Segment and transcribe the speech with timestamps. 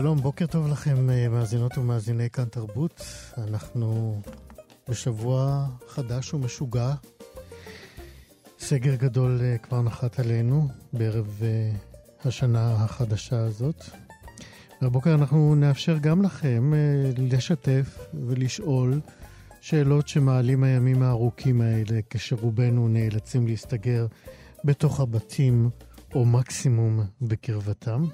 [0.00, 3.02] שלום, בוקר טוב לכם, אה, מאזינות ומאזיני כאן תרבות.
[3.38, 4.20] אנחנו
[4.88, 6.94] בשבוע חדש ומשוגע.
[8.58, 11.70] סגר גדול אה, כבר נחת עלינו בערב אה,
[12.24, 13.84] השנה החדשה הזאת.
[14.82, 16.72] והבוקר אנחנו נאפשר גם לכם
[17.16, 19.00] לשתף ולשאול
[19.60, 24.06] שאלות שמעלים הימים הארוכים האלה, כשרובנו נאלצים להסתגר
[24.64, 25.70] בתוך הבתים
[26.14, 28.04] או מקסימום בקרבתם.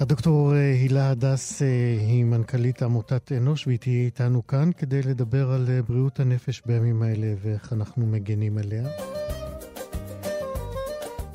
[0.00, 1.66] הדוקטור אה, הילה הדס אה,
[2.00, 7.02] היא מנכ"לית עמותת אנוש והיא תהיה איתנו כאן כדי לדבר על אה, בריאות הנפש בימים
[7.02, 8.88] האלה ואיך אנחנו מגנים עליה.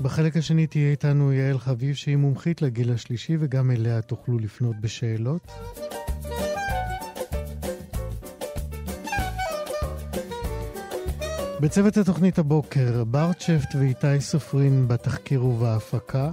[0.01, 5.51] בחלק השני תהיה איתנו יעל חביב שהיא מומחית לגיל השלישי וגם אליה תוכלו לפנות בשאלות.
[11.59, 16.29] בצוות התוכנית הבוקר, ברצ'פט ואיתי סופרין בתחקיר ובהפקה.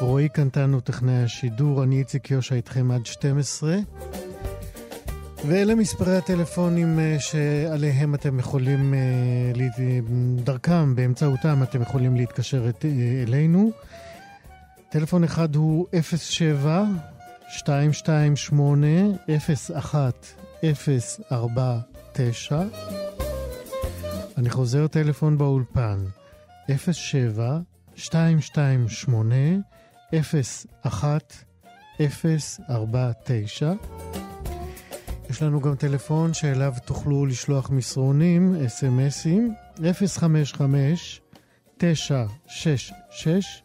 [0.00, 3.76] רועי קנטנו, טכנאי השידור, אני איציק יושע איתכם עד 12.
[5.46, 9.52] ואלה מספרי הטלפונים אה, שעליהם אתם יכולים, אה,
[10.44, 12.88] דרכם, באמצעותם אתם יכולים להתקשר אה,
[13.22, 13.70] אלינו.
[14.88, 16.84] טלפון אחד הוא 07
[17.68, 18.86] 228
[19.28, 20.26] 01
[24.38, 25.98] אני חוזר טלפון באולפן
[26.92, 27.58] 07
[27.96, 29.34] 228
[32.00, 33.72] 01049.
[35.30, 39.54] יש לנו גם טלפון שאליו תוכלו לשלוח מסרונים, אס.אם.אסים,
[39.94, 41.20] 055
[41.78, 43.62] 966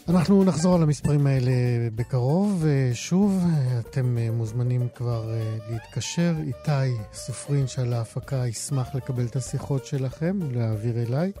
[0.08, 1.52] אנחנו נחזור על המספרים האלה
[1.94, 2.64] בקרוב.
[2.92, 3.44] שוב,
[3.78, 5.34] אתם מוזמנים כבר
[5.70, 6.34] להתקשר.
[6.38, 11.32] איתי סופרין של ההפקה ישמח לקבל את השיחות שלכם, להעביר אליי.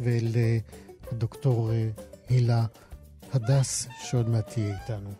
[0.00, 0.58] ואל אה,
[1.12, 1.88] הדוקטור אה,
[2.28, 2.66] הילה
[3.32, 5.10] הדס, שעוד מעט תהיה איתנו.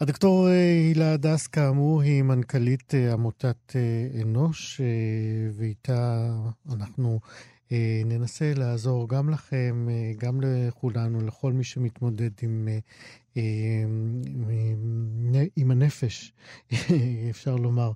[0.00, 3.76] הדוקטור אה, הילה הדס, כאמור, היא מנכ"לית עמותת
[4.22, 4.80] אנוש,
[5.56, 6.30] ואיתה
[6.72, 7.53] אנחנו אה,
[8.04, 12.68] ננסה לעזור גם לכם, אה, גם לכולנו, לכל מי שמתמודד עם,
[13.36, 13.42] אה,
[15.56, 16.32] עם הנפש,
[17.30, 17.92] אפשר לומר,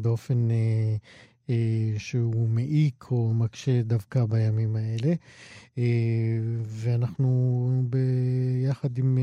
[0.00, 0.48] באופן
[1.98, 5.14] שהוא מעיק או מקשה דווקא בימים האלה.
[6.62, 9.18] ואנחנו ביחד עם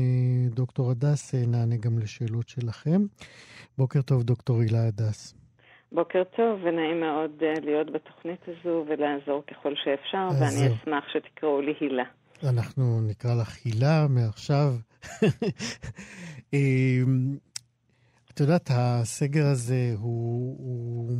[0.54, 3.06] דוקטור הדס נענה גם לשאלות שלכם.
[3.78, 5.34] בוקר טוב, דוקטור הילה הדס.
[5.96, 11.74] בוקר טוב, ונעים מאוד uh, להיות בתוכנית הזו ולעזור ככל שאפשר, ואני אשמח שתקראו לי
[11.80, 12.04] הילה.
[12.50, 14.68] אנחנו נקרא לך הילה מעכשיו.
[16.52, 17.36] אמ,
[18.30, 21.12] את יודעת, הסגר הזה הוא, הוא...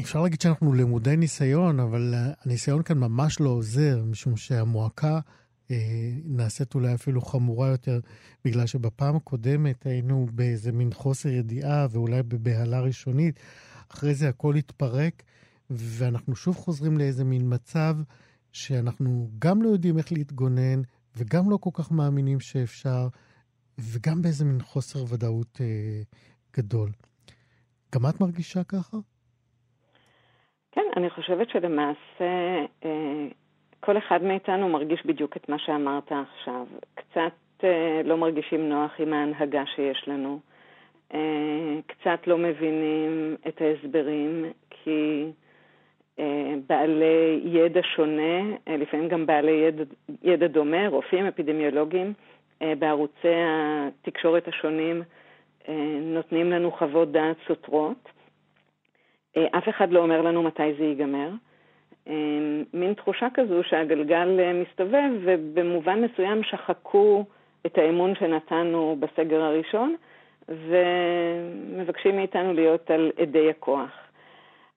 [0.00, 5.20] אפשר להגיד שאנחנו למודי ניסיון, אבל הניסיון כאן ממש לא עוזר, משום שהמועקה אה,
[6.24, 8.00] נעשית אולי אפילו חמורה יותר,
[8.44, 13.40] בגלל שבפעם הקודמת היינו באיזה מין חוסר ידיעה ואולי בבהלה ראשונית.
[13.92, 15.22] אחרי זה הכל התפרק,
[15.70, 17.94] ואנחנו שוב חוזרים לאיזה מין מצב
[18.52, 20.82] שאנחנו גם לא יודעים איך להתגונן,
[21.16, 23.08] וגם לא כל כך מאמינים שאפשר,
[23.78, 26.02] וגם באיזה מין חוסר ודאות אה,
[26.56, 26.90] גדול.
[27.94, 28.96] גם את מרגישה ככה?
[30.72, 33.28] כן, אני חושבת שלמעשה אה,
[33.86, 36.66] כל אחד מאיתנו מרגיש בדיוק את מה שאמרת עכשיו.
[36.94, 40.40] קצת אה, לא מרגישים נוח עם ההנהגה שיש לנו.
[41.14, 45.30] אה, קצת לא מבינים את ההסברים, כי
[46.18, 49.84] אה, בעלי ידע שונה, אה, לפעמים גם בעלי ידע,
[50.22, 52.12] ידע דומה, רופאים אפידמיולוגיים,
[52.62, 55.02] אה, בערוצי התקשורת השונים
[56.00, 58.08] נותנים לנו חוות דעת סותרות.
[59.38, 61.28] אף אחד לא אומר לנו מתי זה ייגמר.
[62.74, 67.24] מין תחושה כזו שהגלגל מסתובב, ובמובן מסוים שחקו
[67.66, 69.94] את האמון שנתנו בסגר הראשון,
[70.48, 73.90] ומבקשים מאיתנו להיות על אדי הכוח.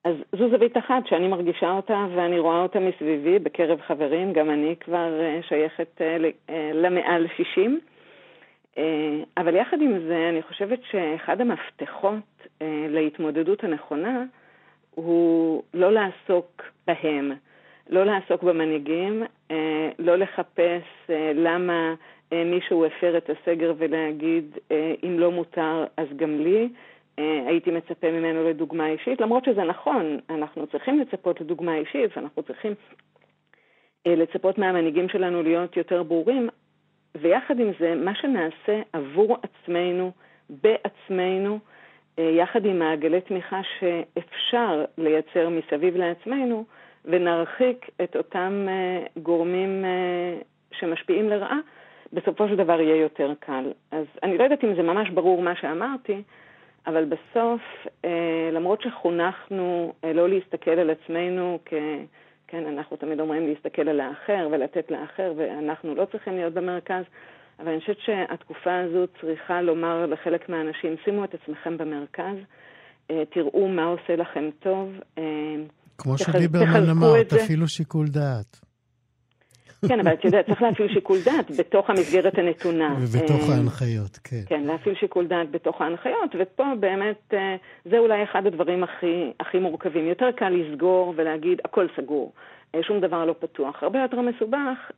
[0.04, 4.76] אז זו זווית אחת שאני מרגישה אותה ואני רואה אותה מסביבי בקרב חברים, גם אני
[4.80, 6.18] כבר אה, שייכת אה,
[6.50, 7.80] אה, למעל 60.
[9.38, 12.48] אבל יחד עם זה, אני חושבת שאחד המפתחות
[12.90, 14.26] להתמודדות הנכונה
[15.06, 17.32] הוא לא לעסוק בהם,
[17.90, 19.24] לא לעסוק במנהיגים,
[20.00, 21.94] לא לחפש למה
[22.32, 24.58] מישהו הפר את הסגר ולהגיד,
[25.04, 26.70] אם לא מותר אז גם לי,
[27.20, 32.44] אה, הייתי מצפה ממנו לדוגמה אישית, למרות שזה נכון, אנחנו צריכים לצפות לדוגמה אישית ואנחנו
[32.44, 32.74] צריכים
[34.08, 36.50] אה, לצפות מהמנהיגים שלנו להיות יותר ברורים,
[37.16, 40.12] ויחד עם זה, מה שנעשה עבור עצמנו,
[40.50, 41.79] בעצמנו, אה,
[42.20, 46.66] יחד עם מעגלי תמיכה שאפשר לייצר מסביב לעצמנו,
[47.06, 48.68] ונרחיק את אותם
[49.18, 49.86] גורמים
[50.72, 51.60] שמשפיעים לרעה,
[52.14, 53.72] בסופו של דבר יהיה יותר קל.
[53.92, 56.22] אז אני לא יודעת אם זה ממש ברור מה שאמרתי,
[56.88, 57.62] אבל בסוף,
[58.06, 61.74] אה, למרות שחונכנו אה, לא להסתכל על עצמנו כ...
[62.48, 67.04] כן, אנחנו תמיד אומרים להסתכל על האחר ולתת לאחר, ואנחנו לא צריכים להיות במרכז,
[67.60, 72.36] אבל אני חושבת שהתקופה הזו צריכה לומר לחלק מהאנשים, שימו את עצמכם במרכז,
[73.12, 74.90] אה, תראו מה עושה לכם טוב.
[75.98, 78.70] כמו שליברמן אמר, תפעילו שיקול דעת.
[79.88, 82.96] כן, אבל אתה יודע, צריך להפעיל שיקול דעת בתוך המסגרת הנתונה.
[83.00, 84.42] ובתוך אה, ההנחיות, כן.
[84.48, 87.56] כן, להפעיל שיקול דעת בתוך ההנחיות, ופה באמת אה,
[87.86, 90.08] זה אולי אחד הדברים הכי, הכי מורכבים.
[90.08, 92.34] יותר קל לסגור ולהגיד, הכל סגור,
[92.76, 93.84] אה, שום דבר לא פתוח.
[93.84, 94.92] הרבה יותר מסובך.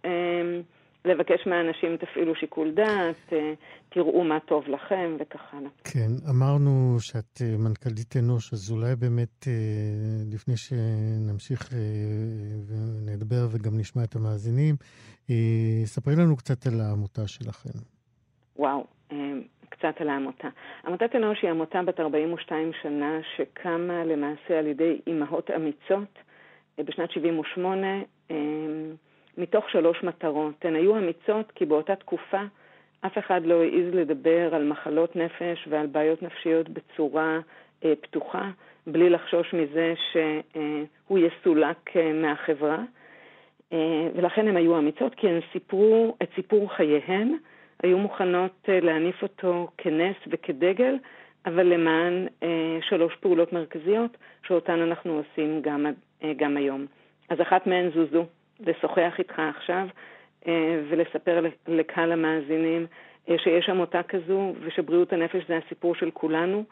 [1.05, 3.53] לבקש מהאנשים, תפעילו שיקול דעת, אה,
[3.89, 5.69] תראו מה טוב לכם וכך הלאה.
[5.83, 9.53] כן, אמרנו שאת אה, מנכ"לית אנוש, אז אולי באמת אה,
[10.33, 11.69] לפני שנמשיך
[12.67, 14.75] ונדבר וגם נשמע את המאזינים,
[15.85, 17.79] ספרי לנו קצת על העמותה שלכם.
[18.55, 18.87] וואו,
[19.69, 20.47] קצת על העמותה.
[20.87, 26.19] עמותת אנוש היא עמותה בת 42 שנה שקמה למעשה על ידי אימהות אמיצות
[26.77, 27.87] בשנת 78.
[29.37, 30.65] מתוך שלוש מטרות.
[30.65, 32.41] הן היו אמיצות כי באותה תקופה
[33.05, 37.39] אף אחד לא העז לדבר על מחלות נפש ועל בעיות נפשיות בצורה
[37.85, 38.49] אה, פתוחה,
[38.87, 42.83] בלי לחשוש מזה שהוא יסולק אה, מהחברה.
[43.73, 47.37] אה, ולכן הן היו אמיצות, כי הן סיפרו את סיפור חייהן,
[47.83, 50.97] היו מוכנות אה, להניף אותו כנס וכדגל,
[51.45, 54.17] אבל למען אה, שלוש פעולות מרכזיות,
[54.47, 55.85] שאותן אנחנו עושים גם,
[56.23, 56.85] אה, גם היום.
[57.29, 58.25] אז אחת מהן זו זו,
[58.65, 59.87] לשוחח איתך עכשיו
[60.47, 62.85] אה, ולספר לקהל המאזינים
[63.29, 66.63] אה, שיש עמותה כזו ושבריאות הנפש זה הסיפור של כולנו.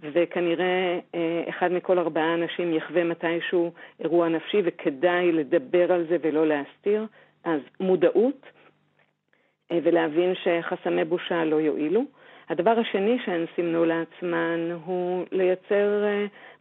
[0.00, 6.46] וכנראה אה, אחד מכל ארבעה אנשים יחווה מתישהו אירוע נפשי וכדאי לדבר על זה ולא
[6.46, 7.06] להסתיר.
[7.44, 8.46] אז מודעות
[9.72, 12.04] ולהבין שחסמי בושה לא יועילו.
[12.48, 16.04] הדבר השני שהן סימנו לעצמן הוא לייצר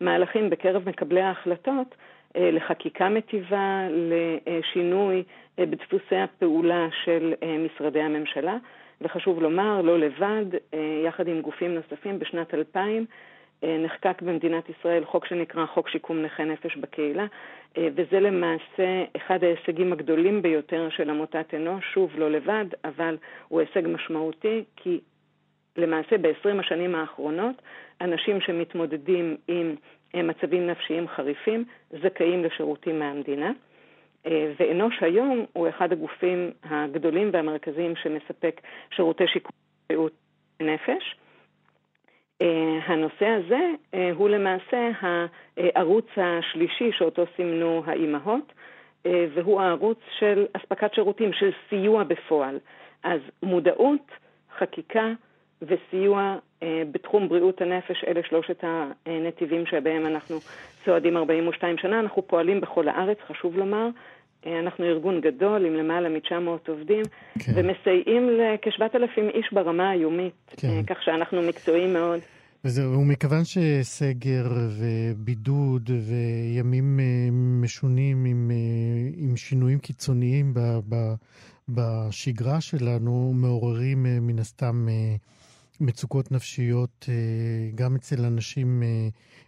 [0.01, 1.95] מהלכים בקרב מקבלי ההחלטות
[2.35, 5.23] לחקיקה מטיבה, לשינוי
[5.59, 8.57] אה, בדפוסי הפעולה של אה, משרדי הממשלה.
[9.01, 10.45] וחשוב לומר, לא לבד,
[11.05, 13.05] יחד עם גופים נוספים, בשנת 2000
[13.63, 17.25] נחקק במדינת ישראל חוק שנקרא חוק שיקום נכי נפש בקהילה,
[17.77, 23.87] וזה למעשה אחד ההישגים הגדולים ביותר של עמותת אנוש, שוב, לא לבד, אבל הוא הישג
[23.87, 24.99] משמעותי, כי
[25.77, 27.61] למעשה ב-20 השנים האחרונות,
[28.01, 29.75] אנשים שמתמודדים עם
[30.21, 33.51] מצבים נפשיים חריפים זכאים לשירותים מהמדינה.
[34.25, 38.61] אה, ואנוש היום הוא אחד הגופים הגדולים והמרכזיים שמספק
[38.95, 39.51] שירותי שיקום
[39.89, 40.13] בריאות
[40.59, 41.15] נפש.
[42.41, 48.53] אה, הנושא הזה אה, הוא למעשה הערוץ השלישי שאותו סימנו האימהות,
[49.33, 52.59] והוא הערוץ של אספקת שירותים, של סיוע בפועל.
[53.03, 54.11] אז מודעות,
[54.57, 55.13] חקיקה,
[55.67, 58.63] וסיוע אה, בתחום בריאות הנפש, אלה שלושת
[59.05, 60.39] הנתיבים שבהם אנחנו
[60.85, 61.99] צועדים 42 שנה.
[61.99, 63.87] אנחנו פועלים בכל הארץ, חשוב לומר,
[64.45, 67.03] אנחנו ארגון גדול עם למעלה מ-900 עובדים,
[67.39, 67.51] כן.
[67.55, 70.83] ומסייעים לכ-7,000 איש ברמה היומית, כן.
[70.87, 72.19] כך שאנחנו מקצועיים מאוד.
[72.65, 74.45] וזהו, ומכיוון שסגר
[74.79, 76.99] ובידוד וימים
[77.61, 78.51] משונים עם,
[79.17, 80.95] עם שינויים קיצוניים ב, ב,
[81.69, 84.87] בשגרה שלנו, מעוררים מן הסתם
[85.83, 87.09] מצוקות נפשיות
[87.75, 88.83] גם אצל אנשים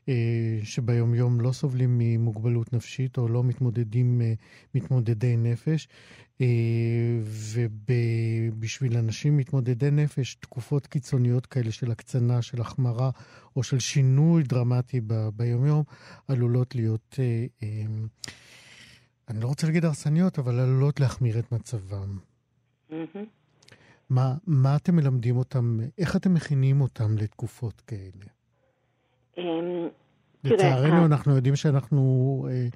[0.10, 4.34] אה, שביומיום לא סובלים ממוגבלות נפשית או לא מתמודדים, אה,
[4.76, 5.88] מתמודדי נפש.
[6.42, 6.46] אה,
[7.26, 13.10] ובשביל אנשים מתמודדי נפש, תקופות קיצוניות כאלה של הקצנה, של החמרה
[13.56, 15.84] או של שינוי דרמטי ב- ביומיום,
[16.28, 17.20] עלולות להיות,
[19.30, 22.18] אני לא רוצה להגיד הרסניות, אבל עלולות להחמיר את מצבם.
[22.90, 23.45] Mm-hmm.
[24.10, 28.26] מה, מה אתם מלמדים אותם, איך אתם מכינים אותם לתקופות כאלה?
[29.38, 29.88] אמ,
[30.44, 32.02] לצערנו, אנחנו יודעים שאנחנו,
[32.52, 32.68] אה,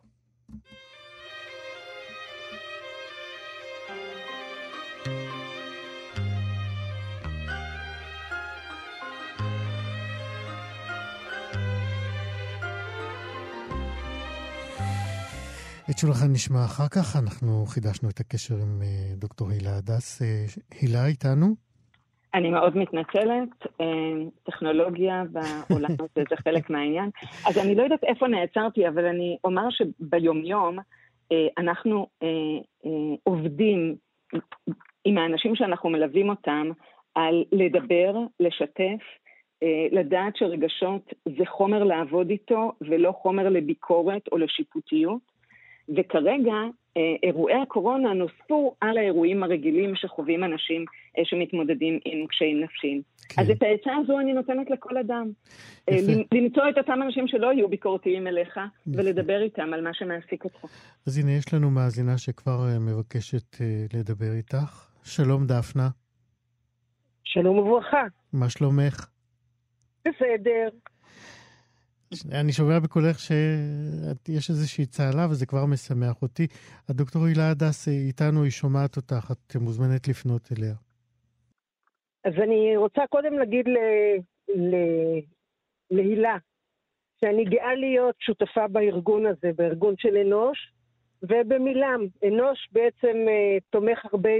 [15.98, 20.22] את שולחן נשמע אחר כך, אנחנו חידשנו את הקשר עם אה, דוקטור הילה הדס.
[20.22, 20.26] אה,
[20.80, 21.46] הילה איתנו?
[22.34, 23.48] אני מאוד מתנצלת,
[23.80, 23.86] אה,
[24.42, 27.10] טכנולוגיה בעולם הזה זה חלק מהעניין.
[27.48, 30.78] אז אני לא יודעת איפה נעצרתי, אבל אני אומר שביומיום
[31.58, 32.06] אנחנו
[33.24, 33.96] עובדים
[35.04, 36.70] עם האנשים שאנחנו מלווים אותם
[37.14, 39.02] על לדבר, לשתף,
[39.92, 45.37] לדעת שרגשות זה חומר לעבוד איתו ולא חומר לביקורת או לשיפוטיות.
[45.96, 46.54] וכרגע
[46.96, 50.84] אה, אירועי הקורונה נוספו על האירועים הרגילים שחווים אנשים
[51.18, 53.02] אה, שמתמודדים עם קשיים נפשיים.
[53.28, 53.42] כן.
[53.42, 55.30] אז את העצה הזו אני נותנת לכל אדם.
[55.90, 56.12] אה, יפה.
[56.34, 58.60] למצוא את אותם אנשים שלא יהיו ביקורתיים אליך, יפה.
[58.86, 60.64] ולדבר איתם על מה שמעסיק אותך.
[61.06, 63.56] אז הנה, יש לנו מאזינה שכבר מבקשת
[63.94, 64.88] לדבר איתך.
[65.04, 65.88] שלום, דפנה.
[67.24, 68.02] שלום וברכה.
[68.32, 69.06] מה שלומך?
[70.00, 70.68] בסדר.
[72.32, 76.46] אני שומע בקולך שיש איזושהי צהלה וזה כבר משמח אותי.
[76.88, 80.74] הדוקטור הילה הדס איתנו, היא שומעת אותך, את מוזמנת לפנות אליה.
[82.24, 83.78] אז אני רוצה קודם להגיד ל...
[84.48, 84.74] ל...
[85.90, 86.36] להילה
[87.20, 90.72] שאני גאה להיות שותפה בארגון הזה, בארגון של אנוש,
[91.22, 94.30] ובמילם, אנוש בעצם uh, תומך הרבה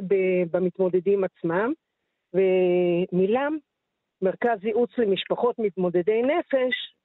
[0.51, 1.73] במתמודדים עצמם,
[2.35, 3.59] ומילם,
[4.23, 6.98] מרכז ייעוץ למשפחות מתמודדי נפש,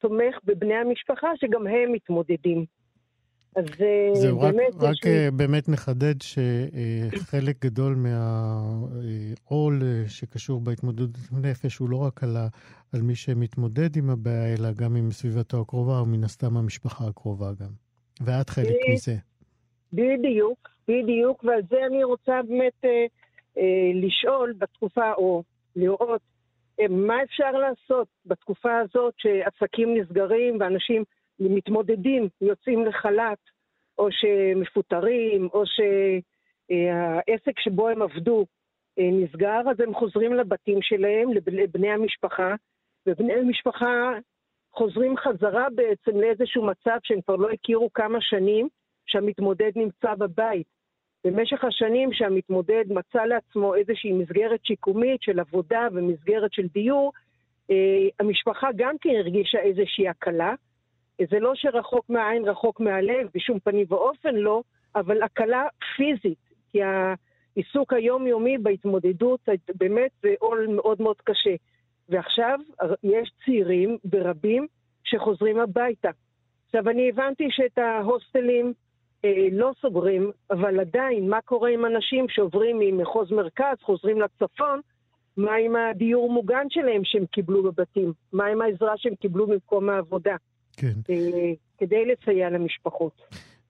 [0.00, 2.64] תומך בבני המשפחה שגם הם מתמודדים.
[3.56, 4.74] אז אה, זהו, באמת...
[4.74, 5.10] רק, רק לי...
[5.10, 12.36] אה, באמת נחדד שחלק גדול מהעול אה, שקשור בהתמודדות עם נפש הוא לא רק על,
[12.36, 12.48] ה,
[12.94, 17.70] על מי שמתמודד עם הבעיה, אלא גם עם סביבתו הקרובה, ומן הסתם המשפחה הקרובה גם.
[18.20, 19.14] ואת חלק מזה.
[19.92, 23.06] בדיוק, בדיוק, ועל זה אני רוצה באמת אה,
[23.58, 25.42] אה, לשאול בתקופה, או
[25.76, 26.20] לראות
[26.90, 31.04] מה אפשר לעשות בתקופה הזאת שעסקים נסגרים ואנשים
[31.40, 33.38] מתמודדים, יוצאים לחל"ת,
[33.98, 38.46] או שמפוטרים, או שהעסק שבו הם עבדו
[38.98, 42.54] אה, נסגר, אז הם חוזרים לבתים שלהם, לבני המשפחה,
[43.06, 44.12] ובני המשפחה
[44.72, 48.68] חוזרים חזרה בעצם לאיזשהו מצב שהם כבר לא הכירו כמה שנים,
[49.06, 50.66] שהמתמודד נמצא בבית.
[51.24, 57.12] במשך השנים שהמתמודד מצא לעצמו איזושהי מסגרת שיקומית של עבודה ומסגרת של דיור,
[57.70, 60.54] אה, המשפחה גם כן הרגישה איזושהי הקלה.
[61.30, 64.62] זה לא שרחוק מהעין, רחוק מהלב, בשום פנים ואופן לא,
[64.94, 66.38] אבל הקלה פיזית,
[66.72, 69.40] כי העיסוק היומיומי בהתמודדות
[69.74, 71.54] באמת זה עול מאוד מאוד קשה.
[72.08, 72.58] ועכשיו
[73.02, 74.66] יש צעירים ברבים
[75.04, 76.10] שחוזרים הביתה.
[76.66, 78.72] עכשיו, אני הבנתי שאת ההוסטלים אה,
[79.52, 84.80] לא סוגרים, אבל עדיין, מה קורה עם אנשים שעוברים ממחוז מרכז, חוזרים לצפון,
[85.36, 88.12] מה עם הדיור מוגן שלהם שהם קיבלו בבתים?
[88.32, 90.36] מה עם העזרה שהם קיבלו במקום העבודה?
[90.76, 90.94] כן.
[91.10, 93.22] אה, כדי לסייע למשפחות.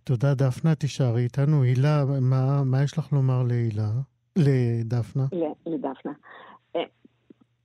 [0.04, 1.62] תודה, דפנה, תישארי איתנו.
[1.62, 3.88] הילה, מה, מה יש לך לומר להילה?
[4.36, 5.24] לדפנה?
[5.66, 6.12] לדפנה.
[6.76, 6.82] אה,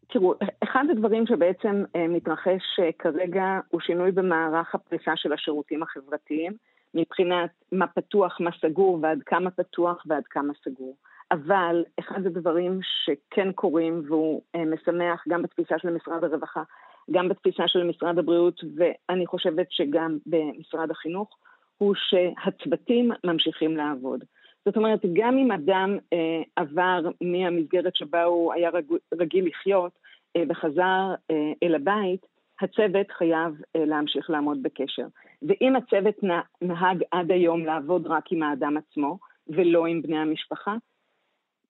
[0.10, 6.54] תראו, אחד הדברים שבעצם אה, מתרחש כרגע הוא שינוי במערך הפריסה של השירותים החברתיים,
[6.94, 10.96] מבחינת מה פתוח, מה סגור, ועד כמה פתוח ועד כמה סגור.
[11.32, 16.64] אבל אחד הדברים שכן קורים, והוא משמח גם בתפיסה של משרד הרווחה,
[17.12, 21.38] גם בתפיסה של משרד הבריאות, ואני חושבת שגם במשרד החינוך,
[21.78, 24.24] הוא שהצוותים ממשיכים לעבוד.
[24.66, 28.86] זאת אומרת, גם אם אדם אה, עבר מהמסגרת שבה הוא היה רג,
[29.20, 29.92] רגיל לחיות
[30.36, 32.26] אה, וחזר אה, אל הבית,
[32.62, 35.08] הצוות חייב אה, להמשיך לעמוד בקשר.
[35.48, 36.16] ואם הצוות
[36.62, 40.76] נהג עד היום לעבוד רק עם האדם עצמו ולא עם בני המשפחה,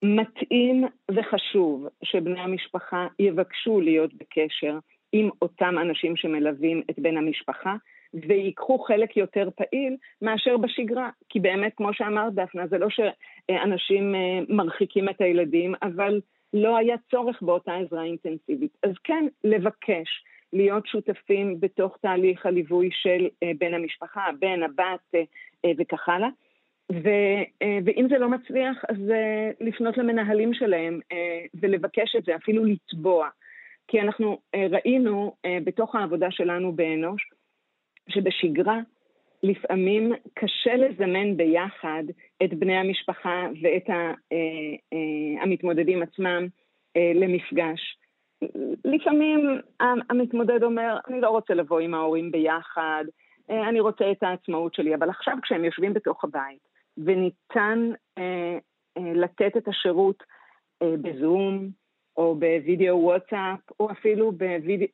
[0.02, 4.78] מתאים וחשוב שבני המשפחה יבקשו להיות בקשר
[5.12, 7.76] עם אותם אנשים שמלווים את בן המשפחה,
[8.14, 11.10] ויקחו חלק יותר פעיל מאשר בשגרה.
[11.28, 16.20] כי באמת, כמו שאמרת, דפנה, זה לא שאנשים אה, מרחיקים את הילדים, אבל
[16.54, 18.76] לא היה צורך באותה עזרה אינטנסיבית.
[18.82, 25.14] אז כן, לבקש להיות שותפים בתוך תהליך הליווי של אה, בן המשפחה, בן, הבת
[25.64, 26.28] אה, וכך הלאה.
[26.92, 27.08] ו,
[27.84, 28.96] ואם זה לא מצליח, אז
[29.60, 31.00] לפנות למנהלים שלהם
[31.54, 33.28] ולבקש את זה, אפילו לתבוע.
[33.88, 37.30] כי אנחנו אה, ראינו אה, בתוך העבודה שלנו באנוש,
[38.08, 38.80] שבשגרה
[39.42, 42.04] לפעמים קשה לזמן ביחד
[42.44, 46.46] את בני המשפחה ואת אה, המתמודדים עצמם
[47.14, 47.98] למפגש.
[48.84, 53.04] לפעמים המתמודד אומר, אני לא רוצה לבוא עם ההורים ביחד,
[53.50, 57.90] אני רוצה את העצמאות שלי, אבל עכשיו כשהם יושבים בתוך הבית וניתן
[58.96, 60.22] לתת את השירות
[60.82, 61.68] בזום,
[62.16, 64.32] או בווידאו וואטסאפ, או אפילו.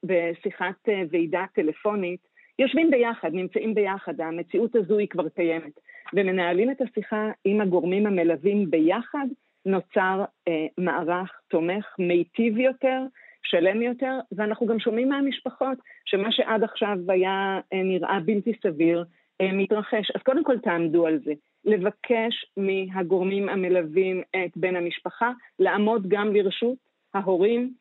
[0.05, 2.21] בשיחת אה, ועידה טלפונית,
[2.59, 5.81] יושבים ביחד, נמצאים ביחד, המציאות הזו היא כבר קיימת,
[6.15, 9.27] ומנהלים את השיחה עם הגורמים המלווים ביחד,
[9.67, 13.03] נוצר אה, מערך תומך מיטיב יותר,
[13.43, 19.05] שלם יותר, ואנחנו גם שומעים מהמשפחות שמה שעד עכשיו היה אה, נראה בלתי סביר,
[19.41, 20.11] אה, מתרחש.
[20.15, 21.33] אז קודם כל תעמדו על זה.
[21.65, 26.79] לבקש מהגורמים המלווים את בן המשפחה לעמוד גם לרשות
[27.15, 27.73] ההורים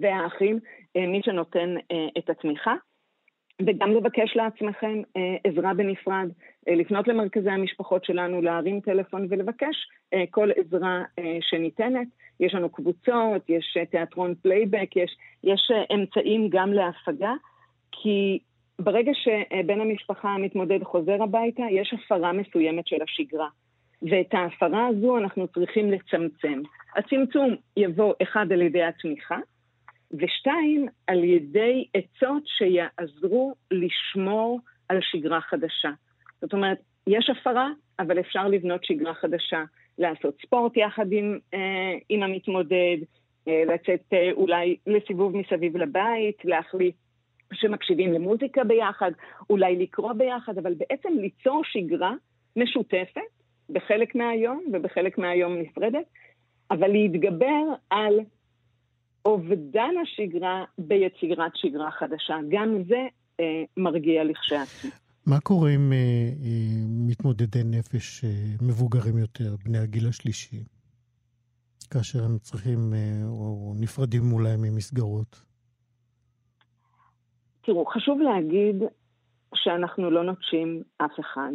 [0.00, 0.58] והאחים,
[0.96, 1.74] אה, מי שנותן
[2.18, 2.74] את התמיכה.
[3.62, 6.28] וגם לבקש לעצמכם אה, עזרה בנפרד,
[6.66, 9.76] לפנות למרכזי המשפחות שלנו, להרים טלפון ולבקש
[10.30, 11.02] כל עזרה
[11.40, 12.08] שניתנת.
[12.40, 17.32] יש לנו קבוצות, יש תיאטרון playback, יש, יש אמצעים גם להפגה,
[17.92, 18.38] כי
[18.78, 23.48] ברגע שבן המשפחה המתמודד חוזר הביתה, יש הפרה מסוימת של השגרה.
[24.02, 26.62] ואת ההפרה הזו אנחנו צריכים לצמצם.
[26.96, 29.38] הצמצום יבוא אחד על ידי התמיכה,
[30.12, 35.90] ושתיים, על ידי עצות שיעזרו לשמור על שגרה חדשה.
[36.40, 39.64] זאת אומרת, יש הפרה, אבל אפשר לבנות שגרה חדשה,
[39.98, 42.96] לעשות ספורט יחד עם, אה, עם המתמודד,
[43.48, 46.94] אה, לצאת אה, אולי לסיבוב מסביב לבית, להחליט
[47.52, 49.10] שמקשיבים למוזיקה ביחד,
[49.50, 52.14] אולי לקרוא ביחד, אבל בעצם ליצור שגרה
[52.56, 53.20] משותפת
[53.70, 56.04] בחלק מהיום ובחלק מהיום נפרדת,
[56.70, 58.20] אבל להתגבר על
[59.26, 62.36] אובדן השגרה ביצירת שגרה חדשה.
[62.48, 63.06] גם זה
[63.40, 64.90] אה, מרגיע לכשעצמו.
[65.26, 65.98] מה קורה עם אה,
[66.44, 68.30] אה, מתמודדי נפש אה,
[68.62, 70.64] מבוגרים יותר, בני הגיל השלישי,
[71.90, 75.42] כאשר הם צריכים אה, או נפרדים אולי ממסגרות?
[77.62, 78.76] תראו, חשוב להגיד
[79.54, 81.52] שאנחנו לא נוטשים אף אחד.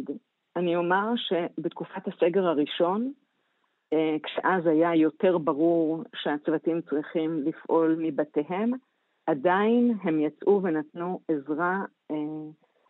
[0.56, 3.12] אני אומר שבתקופת הסגר הראשון,
[4.22, 8.72] כשאז היה יותר ברור שהצוותים צריכים לפעול מבתיהם,
[9.26, 12.16] עדיין הם יצאו ונתנו עזרה אה,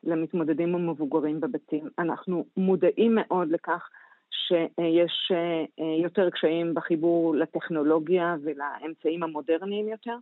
[0.05, 1.89] למתמודדים המבוגרים בבתים.
[1.99, 3.89] אנחנו מודעים מאוד לכך
[4.31, 10.17] שיש אה, יותר קשיים בחיבור לטכנולוגיה ולאמצעים המודרניים יותר,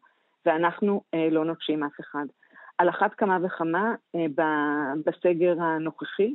[0.46, 2.26] ואנחנו לא נוטשים אף אחד.
[2.78, 3.94] על אחת כמה וכמה
[5.06, 6.34] בסגר הנוכחי,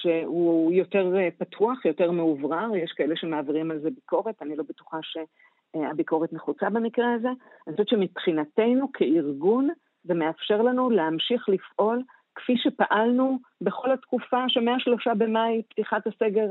[0.00, 6.32] שהוא יותר פתוח, יותר מאוברר, יש כאלה שמעבירים על זה ביקורת, אני לא בטוחה שהביקורת
[6.32, 7.28] נחוצה במקרה הזה.
[7.66, 9.68] אני חושבת שמבחינתנו כארגון
[10.04, 12.02] זה מאפשר לנו להמשיך לפעול
[12.34, 16.46] כפי שפעלנו בכל התקופה שמהשלושה במאי, פתיחת הסגר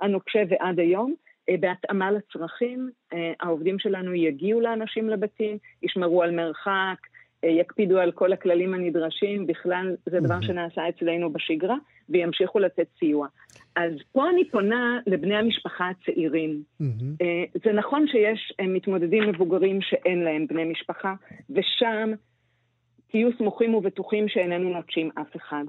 [0.00, 1.14] הנוקשה ועד היום,
[1.48, 2.90] אה, בהתאמה לצרכים.
[3.12, 9.46] אה, העובדים שלנו יגיעו לאנשים לבתים, ישמרו על מרחק, אה, יקפידו על כל הכללים הנדרשים,
[9.46, 11.76] בכלל זה דבר שנעשה אצלנו בשגרה,
[12.08, 13.26] וימשיכו לתת סיוע.
[13.76, 16.62] אז פה אני פונה לבני המשפחה הצעירים.
[17.64, 21.14] זה נכון שיש מתמודדים מבוגרים שאין להם בני משפחה,
[21.50, 22.12] ושם
[23.10, 25.64] תהיו סמוכים ובטוחים שאיננו נוטשים אף אחד.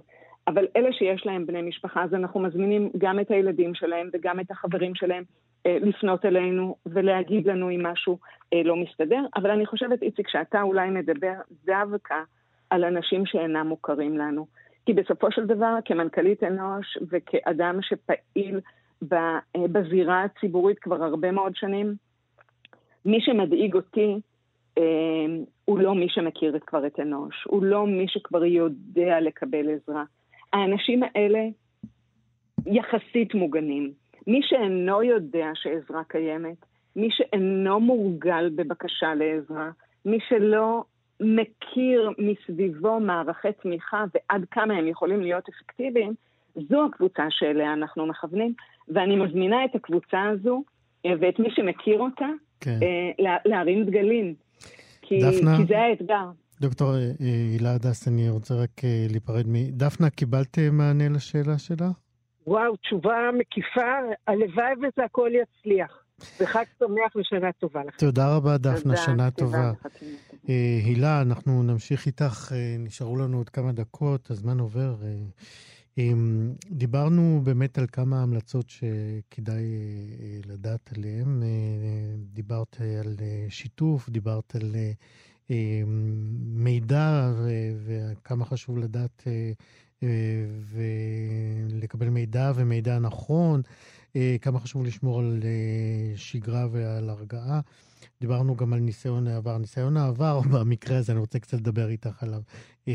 [0.48, 4.52] אבל אלה שיש להם בני משפחה, אז אנחנו מזמינים גם את הילדים שלהם וגם את
[4.52, 8.20] החברים שלהם אה, לפנות אלינו ולהגיד לנו אם משהו
[8.54, 9.22] אה, לא מסתדר.
[9.36, 11.34] אבל אני חושבת, איציק, שאתה אולי מדבר
[11.66, 12.16] דווקא
[12.70, 14.48] על אנשים שאינם מוכרים לנו.
[14.86, 18.60] כי בסופו של דבר, כמנכ"לית אנוש וכאדם שפעיל
[19.14, 21.96] אה, בזירה הציבורית כבר הרבה מאוד שנים,
[23.06, 24.20] מי שמדאיג אותי
[25.66, 30.04] הוא לא מי שמכיר כבר את אנוש, הוא לא מי שכבר יודע לקבל עזרה.
[30.54, 31.40] האנשים האלה
[32.66, 33.92] יחסית מוגנים.
[34.28, 39.70] מי שאינו יודע שעזרה קיימת, מי שאינו מורגל בבקשה לעזרה,
[40.06, 40.84] מי שלא
[41.20, 46.14] מכיר מסביבו מערכי תמיכה ועד כמה הם יכולים להיות אפקטיביים,
[46.70, 48.54] זו הקבוצה שאליה אנחנו מכוונים,
[48.90, 50.64] ואני מזמינה את הקבוצה הזו
[51.06, 52.26] אה, ואת מי שמכיר אותה
[52.60, 52.80] כן.
[52.84, 54.34] אה, להרים דגלים.
[55.02, 56.30] כי, דפנה, כי זה האתגר.
[56.62, 59.56] דוקטור אה, הילה הדס, אני רוצה רק להיפרד מ...
[59.72, 62.11] דפנה, קיבלת מענה לשאלה שלך?
[62.52, 63.92] וואו, תשובה מקיפה,
[64.28, 66.04] הלוואי וזה הכל יצליח.
[66.40, 67.98] וחג שמח ושנה טובה לכם.
[67.98, 69.72] תודה רבה, דפנה, שנה טובה.
[70.50, 74.96] אה, הילה, אנחנו נמשיך איתך, אה, נשארו לנו עוד כמה דקות, הזמן עובר.
[75.98, 76.04] אה,
[76.72, 79.66] דיברנו באמת על כמה המלצות שכדאי
[80.46, 81.42] לדעת עליהן.
[82.34, 83.16] דיברת על
[83.50, 84.76] שיתוף, דיברת על
[86.56, 87.32] מידע
[87.86, 89.24] וכמה חשוב לדעת
[91.72, 93.62] ולקבל מידע ומידע נכון,
[94.16, 97.60] אה, כמה חשוב לשמור על אה, שגרה ועל הרגעה.
[98.22, 99.58] דיברנו גם על ניסיון העבר.
[99.58, 102.42] ניסיון העבר, במקרה הזה, אני רוצה קצת לדבר איתך עליו,
[102.88, 102.94] אה,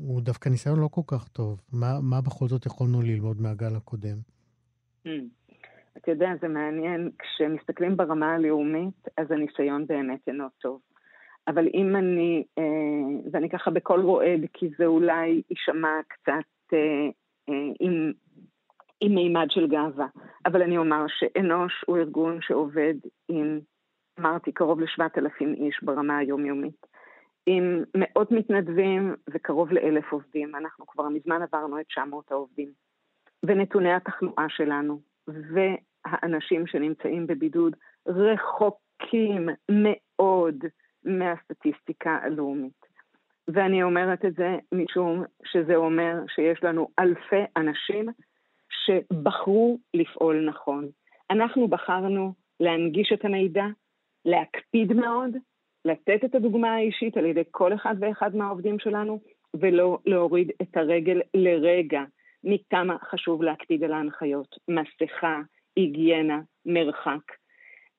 [0.00, 1.60] הוא דווקא ניסיון לא כל כך טוב.
[1.72, 4.18] מה, מה בכל זאת יכולנו ללמוד מהגל הקודם?
[5.06, 5.10] Hmm.
[5.96, 10.80] אתה יודע, זה מעניין, כשמסתכלים ברמה הלאומית, אז הניסיון באמת אינו טוב.
[11.48, 17.08] אבל אם אני, אה, ואני ככה בקול רועד, כי זה אולי יישמע קצת אה,
[17.48, 18.12] אה, עם,
[19.00, 20.06] עם מימד של גאווה,
[20.46, 22.94] אבל אני אומר שאנוש הוא ארגון שעובד
[23.28, 23.60] עם,
[24.20, 26.86] אמרתי, קרוב לשבעת אלפים איש ברמה היומיומית.
[27.46, 30.54] עם מאות מתנדבים וקרוב לאלף עובדים.
[30.56, 32.68] אנחנו כבר מזמן עברנו את 900 העובדים.
[33.42, 40.64] ונתוני התחלואה שלנו והאנשים שנמצאים בבידוד רחוקים מאוד
[41.08, 42.86] מהסטטיסטיקה הלאומית.
[43.48, 48.06] ואני אומרת את זה משום שזה אומר שיש לנו אלפי אנשים
[48.70, 50.88] שבחרו לפעול נכון.
[51.30, 53.64] אנחנו בחרנו להנגיש את המידע,
[54.24, 55.36] להקפיד מאוד,
[55.84, 59.20] לתת את הדוגמה האישית על ידי כל אחד ואחד מהעובדים שלנו,
[59.60, 62.02] ולא להוריד את הרגל לרגע
[62.44, 64.56] מכמה חשוב להקפיד על ההנחיות.
[64.68, 65.40] מסכה,
[65.76, 67.32] היגיינה, מרחק.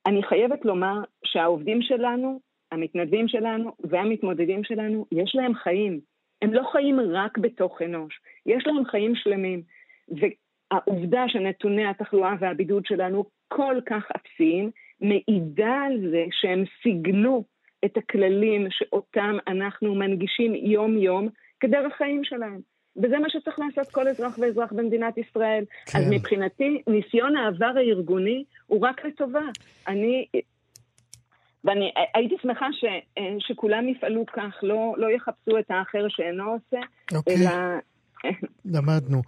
[0.06, 2.40] אני חייבת לומר שהעובדים שלנו
[2.72, 6.00] המתנדבים שלנו והמתמודדים שלנו, יש להם חיים.
[6.42, 9.62] הם לא חיים רק בתוך אנוש, יש להם חיים שלמים.
[10.10, 17.44] והעובדה שנתוני התחלואה והבידוד שלנו כל כך אפסיים, מעידה על זה שהם סיגלו
[17.86, 21.30] את הכללים שאותם אנחנו מנגישים יום-יום
[21.60, 22.60] כדרך חיים שלהם.
[22.98, 25.64] וזה מה שצריך לעשות כל אזרח ואזרח במדינת ישראל.
[25.86, 26.00] כן.
[26.00, 29.46] אז מבחינתי, ניסיון העבר הארגוני הוא רק לטובה.
[29.88, 30.26] אני
[31.64, 32.84] ואני הייתי שמחה ש,
[33.18, 37.36] אה, שכולם יפעלו כך, לא, לא יחפשו את האחר שאינו עושה, אוקיי.
[37.36, 37.52] אלא...
[38.76, 39.22] למדנו.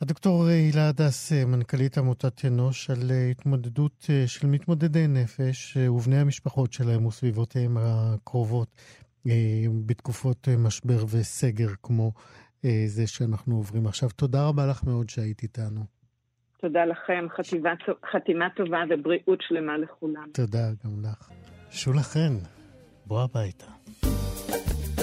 [0.00, 6.72] הדוקטור הילה הדס, אה, מנכ"לית עמותת אנוש, על אה, התמודדות של מתמודדי נפש ובני המשפחות
[6.72, 8.68] שלהם וסביבותיהם הקרובות
[9.86, 12.12] בתקופות משבר וסגר כמו
[12.86, 14.08] זה שאנחנו עוברים עכשיו.
[14.10, 15.99] תודה רבה לך מאוד שהיית איתנו.
[16.60, 17.74] תודה לכם, חתימה,
[18.12, 20.26] חתימה טובה ובריאות שלמה לכולם.
[20.34, 21.30] תודה גם לך.
[21.70, 22.36] שולה חן,
[23.06, 23.66] בוא הביתה.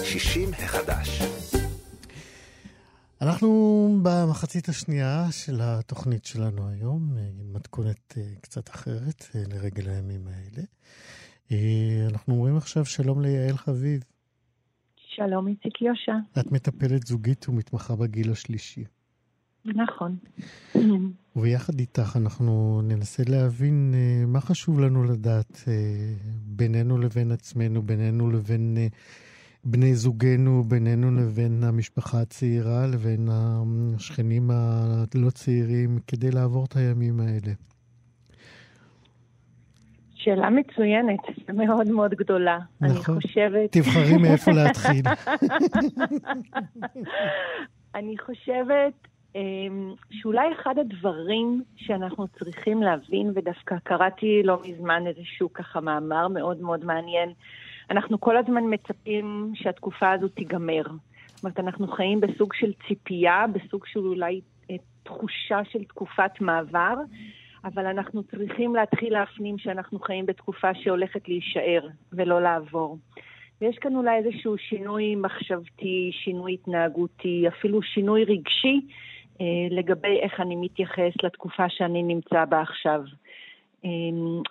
[0.04, 1.22] 60 החדש.
[3.22, 3.50] אנחנו
[4.04, 10.64] במחצית השנייה של התוכנית שלנו היום, עם מתכונת אה, קצת אחרת אה, לרגל הימים האלה.
[11.52, 14.04] אה, אנחנו אומרים עכשיו שלום ליעל חביב.
[14.96, 16.16] שלום, איציק יושע.
[16.40, 18.84] את מטפלת זוגית ומתמחה בגיל השלישי.
[19.66, 20.18] נכון.
[21.38, 25.68] וביחד איתך אנחנו ננסה להבין uh, מה חשוב לנו לדעת uh,
[26.46, 28.94] בינינו לבין עצמנו, בינינו לבין uh,
[29.64, 37.54] בני זוגנו, בינינו לבין המשפחה הצעירה, לבין השכנים הלא צעירים, כדי לעבור את הימים האלה.
[40.16, 41.20] שאלה מצוינת,
[41.54, 42.60] מאוד מאוד גדולה.
[42.82, 43.16] נכון.
[43.16, 43.72] אני חושבת...
[43.72, 45.06] תבחרי מאיפה להתחיל.
[47.96, 49.08] אני חושבת
[50.12, 56.86] שאולי אחד הדברים שאנחנו צריכים להבין, ודווקא קראתי לא מזמן איזשהו ככה מאמר מאוד מאוד
[56.86, 57.30] מעניין,
[57.92, 60.84] אנחנו כל הזמן מצפים שהתקופה הזו תיגמר.
[61.26, 66.94] זאת אומרת, אנחנו חיים בסוג של ציפייה, בסוג של אולי אה, תחושה של תקופת מעבר,
[67.64, 72.98] אבל אנחנו צריכים להתחיל להפנים שאנחנו חיים בתקופה שהולכת להישאר ולא לעבור.
[73.62, 78.82] ויש כאן אולי איזשהו שינוי מחשבתי, שינוי התנהגותי, אפילו שינוי רגשי
[79.70, 83.02] לגבי איך אני מתייחס לתקופה שאני נמצא בה עכשיו.
[83.86, 83.90] אה,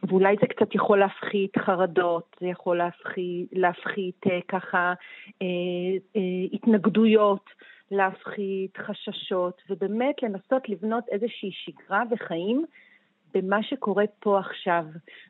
[0.08, 4.94] ואולי זה קצת יכול להפחית חרדות, זה יכול להפחית, להפחית אה, ככה
[5.42, 5.46] אה,
[6.16, 6.20] אה,
[6.52, 7.44] התנגדויות,
[7.90, 12.64] להפחית חששות, ובאמת לנסות לבנות איזושהי שגרה וחיים
[13.34, 14.84] במה שקורה פה עכשיו,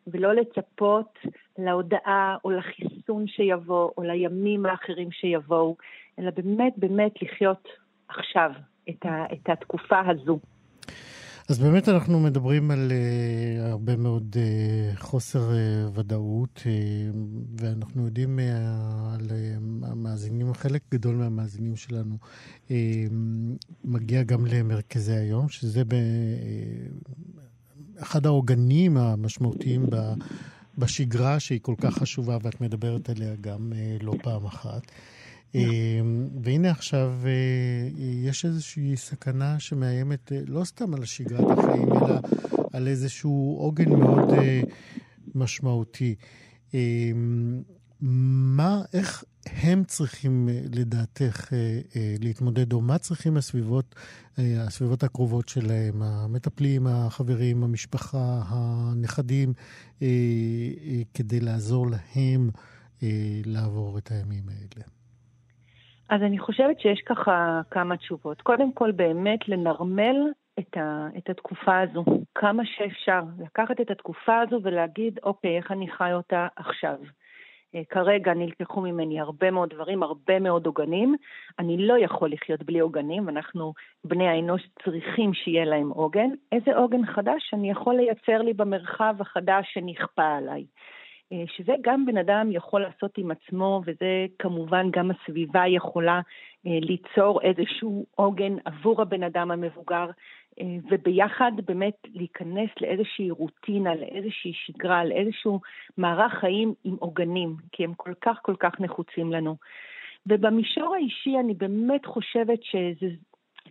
[0.07, 1.19] ולא לצפות
[1.59, 5.77] להודעה או לחיסון שיבוא, או לימים האחרים שיבואו,
[6.19, 7.69] אלא באמת באמת לחיות
[8.09, 8.51] עכשיו
[8.89, 10.39] את, ה, את התקופה הזו.
[11.49, 16.67] אז באמת אנחנו מדברים על uh, הרבה מאוד uh, חוסר uh, ודאות, uh,
[17.61, 18.43] ואנחנו יודעים uh,
[19.15, 22.17] על uh, המאזינים, חלק גדול מהמאזינים שלנו
[22.69, 22.71] uh,
[23.85, 25.95] מגיע גם למרכזי היום, שזה ב, uh,
[28.03, 29.97] אחד העוגנים המשמעותיים ב,
[30.79, 34.87] בשגרה שהיא כל כך חשובה, ואת מדברת עליה גם uh, לא פעם אחת.
[34.87, 34.91] Uh,
[36.43, 42.19] והנה עכשיו uh, יש איזושהי סכנה שמאיימת uh, לא סתם על שגרת החיים, אלא
[42.73, 44.29] על איזשהו עוגן מאוד
[45.35, 46.15] משמעותי.
[48.01, 51.53] מה, איך הם צריכים, לדעתך,
[52.21, 53.95] להתמודד, או מה צריכים הסביבות
[54.39, 59.53] אה, הסביבות הקרובות שלהם, המטפלים, החברים, המשפחה, הנכדים,
[60.03, 62.51] אה, אה, כדי לעזור להם
[63.45, 64.96] לעבור את הימים האלה?
[66.09, 68.43] אז אני חושבת שיש ככה כמה תשובות.
[68.43, 70.17] קודם כל, באמת לנרמל
[70.59, 73.21] את, ה, את התקופה הזו כמה שאפשר.
[73.39, 76.97] לקחת את התקופה הזו ולהגיד, אוקיי, איך אני חי אותה עכשיו?
[77.75, 81.17] אה, כרגע נלקחו ממני הרבה מאוד דברים, הרבה מאוד עוגנים.
[81.59, 83.73] אני לא יכול לחיות בלי עוגנים, אנחנו,
[84.05, 86.29] בני האנוש, צריכים שיהיה להם עוגן.
[86.53, 90.65] איזה עוגן חדש אני יכול לייצר לי במרחב החדש שנכפה עליי?
[91.33, 96.21] אה, שזה גם בן אדם יכול לעשות עם עצמו, וזה כמובן גם הסביבה יכולה
[96.67, 100.11] אה, ליצור איזשהו עוגן עבור הבן אדם המבוגר,
[100.61, 105.61] אה, וביחד באמת להיכנס לאיזושהי רוטינה, לאיזושהי שגרה, לאיזשהו
[105.97, 109.57] מערך חיים עם עוגנים, כי הם כל כך כל כך נחוצים לנו.
[110.27, 113.07] ובמישור האישי אני באמת חושבת שזה,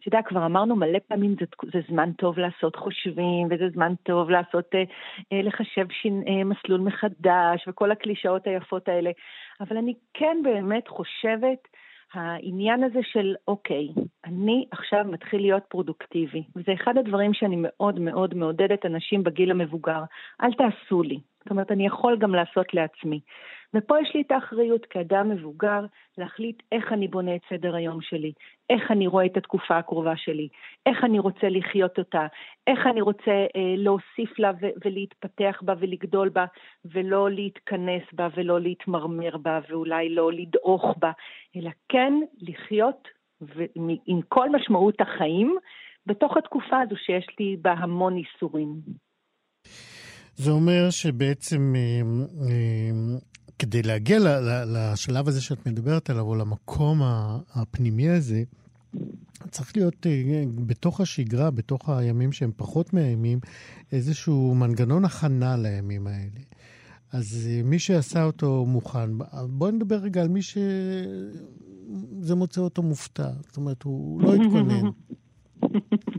[0.08, 4.30] אתה יודע, כבר אמרנו מלא פעמים, זה, זה זמן טוב לעשות חושבים, וזה זמן טוב
[4.30, 4.84] לעשות, אה,
[5.34, 9.12] אה, לחשב שין, אה, מסלול מחדש, וכל הקלישאות היפות האלה.
[9.62, 11.68] אבל אני כן באמת חושבת
[12.14, 13.88] העניין הזה של, אוקיי,
[14.26, 20.04] אני עכשיו מתחיל להיות פרודוקטיבי, וזה אחד הדברים שאני מאוד מאוד מעודדת אנשים בגיל המבוגר,
[20.42, 21.20] אל תעשו לי.
[21.46, 23.20] זאת אומרת, אני יכול גם לעשות לעצמי.
[23.74, 25.86] ופה יש לי את האחריות כאדם מבוגר
[26.18, 28.34] להחליט איך אני בונה את סדר היום שלי,
[28.70, 30.48] איך אני רואה את התקופה הקרובה שלי,
[30.86, 32.28] איך אני רוצה לחיות אותה,
[32.68, 36.46] איך אני רוצה אה, להוסיף לה ו- ולהתפתח בה ולגדול בה,
[36.86, 41.12] ולא להתכנס בה ולא להתמרמר בה ואולי לא לדעוך בה,
[41.56, 43.08] אלא כן לחיות
[43.42, 43.66] ו-
[44.06, 45.58] עם כל משמעות החיים
[46.06, 48.68] בתוך התקופה הזו שיש לי בה המון איסורים.
[50.38, 52.02] זה אומר שבעצם אה,
[52.48, 53.18] אה,
[53.60, 54.20] כדי להגיע
[54.66, 57.02] לשלב הזה שאת מדברת עליו, או למקום
[57.54, 58.44] הפנימי הזה,
[59.52, 63.40] צריך להיות אה, בתוך השגרה, בתוך הימים שהם פחות מאיימים,
[63.92, 66.42] איזשהו מנגנון הכנה לימים האלה.
[67.12, 69.10] אז מי שעשה אותו מוכן,
[69.50, 73.30] בואי נדבר רגע על מי שזה מוצא אותו מופתע.
[73.48, 74.90] זאת אומרת, הוא לא התכונן.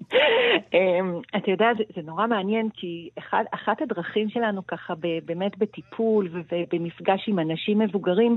[0.74, 6.28] אמ, אתה יודע, זה, זה נורא מעניין, כי אחד, אחת הדרכים שלנו ככה באמת בטיפול
[6.32, 8.36] ובמפגש עם אנשים מבוגרים,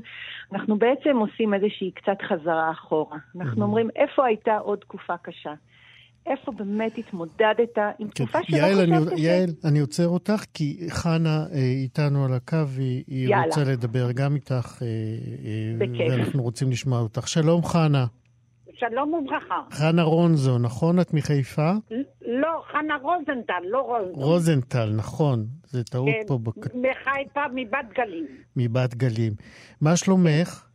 [0.53, 3.17] אנחנו בעצם עושים איזושהי קצת חזרה אחורה.
[3.39, 5.53] אנחנו אומרים, איפה הייתה עוד תקופה קשה?
[6.25, 8.25] איפה באמת התמודדת עם כן.
[8.25, 9.21] תקופה שלא חשבת ש...
[9.21, 14.35] יעל, אני עוצר אותך, כי חנה אה, איתנו על הקו, היא, היא רוצה לדבר גם
[14.35, 17.27] איתך, אה, אה, ואנחנו רוצים לשמוע אותך.
[17.27, 18.05] שלום, חנה.
[18.79, 19.61] שלום וברכה.
[19.71, 20.99] חנה רונזו, נכון?
[20.99, 21.71] את מחיפה?
[22.21, 24.13] לא, חנה רוזנטל, לא רונזו.
[24.13, 25.45] רוזנטל, נכון.
[25.65, 26.37] זה טעות כן, פה.
[26.37, 26.55] בק...
[26.75, 28.25] מחיפה, מבת גלים.
[28.55, 29.33] מבת גלים.
[29.81, 30.65] מה שלומך?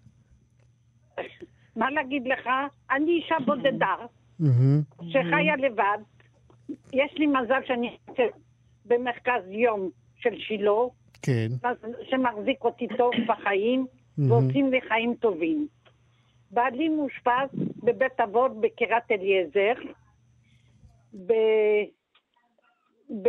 [1.77, 2.49] מה להגיד לך?
[2.91, 3.95] אני אישה בודדה.
[5.03, 5.99] שחיה לבד.
[6.93, 7.97] יש לי מזל שאני
[8.85, 10.71] במרכז יום של שילה,
[11.23, 11.49] כן.
[12.11, 13.87] שמחזיק אותי טוב בחיים,
[14.19, 15.67] ועושים לי חיים טובים.
[16.55, 17.49] בעלי מאושפז
[17.85, 19.73] בבית אבות בקריית אליעזר,
[21.27, 21.33] ב...
[23.23, 23.29] ב...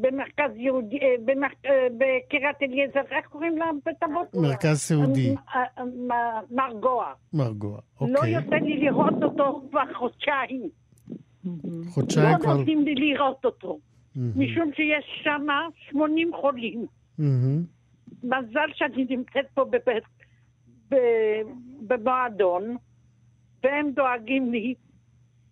[0.00, 4.34] במרכז יהודי, אה, במח- אה, בקריית אליעזר, איך קוראים לבית אבות?
[4.34, 5.34] מרכז סעודי.
[5.54, 5.84] אה,
[6.50, 7.12] מרגוע.
[7.32, 7.78] מרגוע.
[8.00, 8.30] לא אוקיי.
[8.30, 10.68] יוצא לי לראות אותו כבר חודשיים.
[11.88, 12.54] חודשיים לא כבר...
[12.56, 13.78] נותנים לי לראות אותו.
[14.16, 14.32] מהמם.
[14.36, 15.46] משום שיש שם
[15.90, 16.86] 80 חולים.
[18.22, 20.04] מזל שאני נמצאת פה בבית,
[21.86, 22.76] במועדון,
[23.62, 24.74] והם דואגים לי,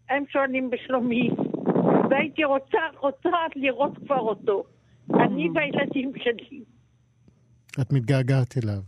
[0.08, 1.30] הם שואלים בשלומי,
[2.10, 4.64] והייתי רוצה, רוצה לראות כבר אותו.
[5.14, 6.64] אני והילדים שלי.
[7.80, 8.80] את מתגעגעת אליו.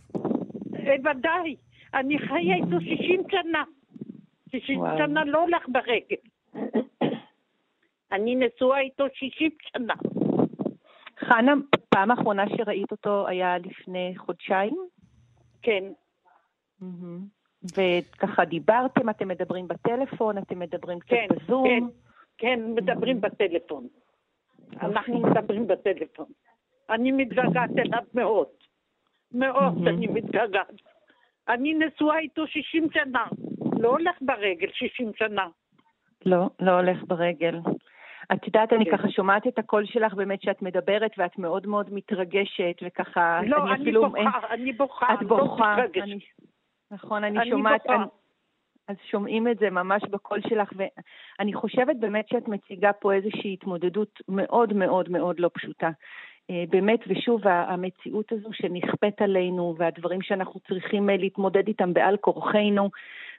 [0.76, 1.56] אה, ודאי,
[1.94, 3.64] אני חיה איתו 60 שנה.
[4.50, 4.98] 60 וואו.
[4.98, 6.16] שנה לא הולך ברגל.
[8.12, 9.94] אני נשואה איתו 60 שנה.
[11.18, 11.52] חנה,
[11.98, 14.76] פעם אחרונה שראית אותו היה לפני חודשיים?
[15.62, 15.84] כן.
[17.76, 21.64] וככה דיברתם, אתם מדברים בטלפון, אתם מדברים קצת כן, בזום?
[21.68, 21.84] כן,
[22.38, 23.86] כן, מדברים בטלפון.
[24.80, 26.26] אנחנו מדברים בטלפון.
[26.90, 28.48] אני מתגעגעת אליו מאוד.
[29.32, 29.88] מאוד.
[29.88, 30.74] אני מתגעגעת.
[31.48, 33.24] אני נשואה איתו 60 שנה.
[33.78, 35.46] לא הולך ברגל 60 שנה.
[36.26, 37.58] לא, לא הולך ברגל.
[38.32, 38.96] את יודעת, אני כן.
[38.96, 43.82] ככה שומעת את הקול שלך באמת שאת מדברת ואת מאוד מאוד מתרגשת וככה, לא, אני
[43.82, 44.02] אפילו...
[44.10, 45.14] בוכה, אני בוכה.
[45.14, 45.76] את אני בוכה.
[45.76, 46.02] לא.
[46.02, 46.18] אני-
[46.90, 47.82] נכון, אני אני שומעת...
[47.82, 47.94] בוכה.
[47.94, 48.04] אני-
[48.88, 54.20] אז שומעים את זה ממש בקול שלך, ואני חושבת באמת שאת מציגה פה איזושהי התמודדות
[54.28, 55.90] מאוד מאוד מאוד לא פשוטה.
[56.50, 62.90] אה, באמת, ושוב, המציאות הזו שנכפית עלינו, והדברים שאנחנו צריכים אה, להתמודד איתם בעל כורחנו,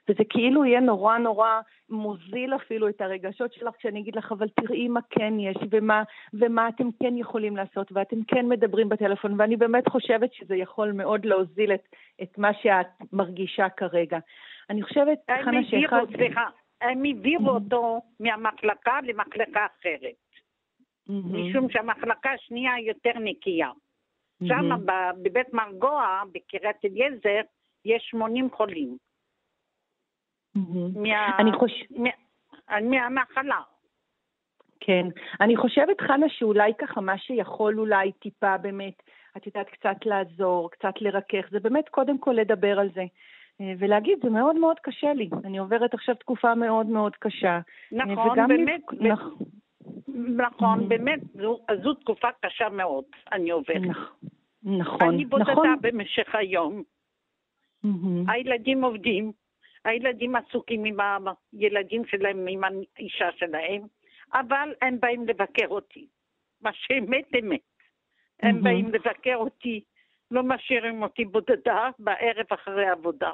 [0.08, 4.88] וזה כאילו יהיה נורא נורא מוזיל אפילו את הרגשות שלך כשאני אגיד לך, אבל תראי
[4.88, 6.02] מה כן יש, ומה,
[6.34, 11.24] ומה אתם כן יכולים לעשות, ואתם כן מדברים בטלפון, ואני באמת חושבת שזה יכול מאוד
[11.24, 11.88] להוזיל את,
[12.22, 14.18] את מה שאת מרגישה כרגע.
[14.70, 15.96] אני חושבת, חנה, שאחד...
[16.80, 20.29] הם העבירו אותו מהמחלקה למחלקה אחרת.
[21.10, 21.48] מהמם.
[21.50, 23.70] משום שהמחלקה השנייה יותר נקייה.
[24.44, 24.86] שם מהמם.
[24.86, 27.40] ב- בבית מרגוע, בקריית אליעזר,
[27.84, 28.96] יש 80 חולים.
[30.54, 31.02] מהמם.
[31.02, 31.72] מה- אני חוש...
[31.90, 33.60] מה- מהמחלה.
[34.80, 35.06] כן.
[35.40, 39.02] אני חושבת, חנה, שאולי ככה מה שיכול אולי טיפה באמת,
[39.36, 43.04] את יודעת, קצת לעזור, קצת לרכך, זה באמת קודם כל לדבר על זה.
[43.60, 45.28] אה, ולהגיד, זה מאוד מאוד קשה לי.
[45.44, 47.48] אני עוברת עכשיו תקופה מאוד מאוד קשה.
[47.48, 47.60] אה,
[47.92, 49.44] נכון, וגם באמת, לי- נכ-
[50.36, 50.88] נכון, Mhm.
[50.88, 53.76] באמת, זו, זו תקופה קשה מאוד, אני עוברת.
[53.82, 54.26] נכ-
[54.62, 55.76] נכון, אני בודדה נכון.
[55.80, 56.82] במשך היום.
[57.84, 58.30] מהמם.
[58.30, 59.32] הילדים עובדים,
[59.84, 60.96] הילדים עסוקים עם
[61.52, 62.60] הילדים שלהם, עם
[62.96, 63.82] האישה שלהם,
[64.32, 66.06] אבל הם באים לבקר אותי.
[66.62, 67.60] מה שאמת אמת.
[68.42, 68.62] הם Mhm.
[68.64, 69.80] באים לבקר אותי,
[70.30, 73.30] לא משאירים אותי בודדה בערב אחרי העבודה.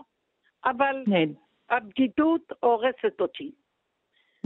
[0.65, 1.05] אבל.
[1.71, 3.53] הבדידות הורסת אותי.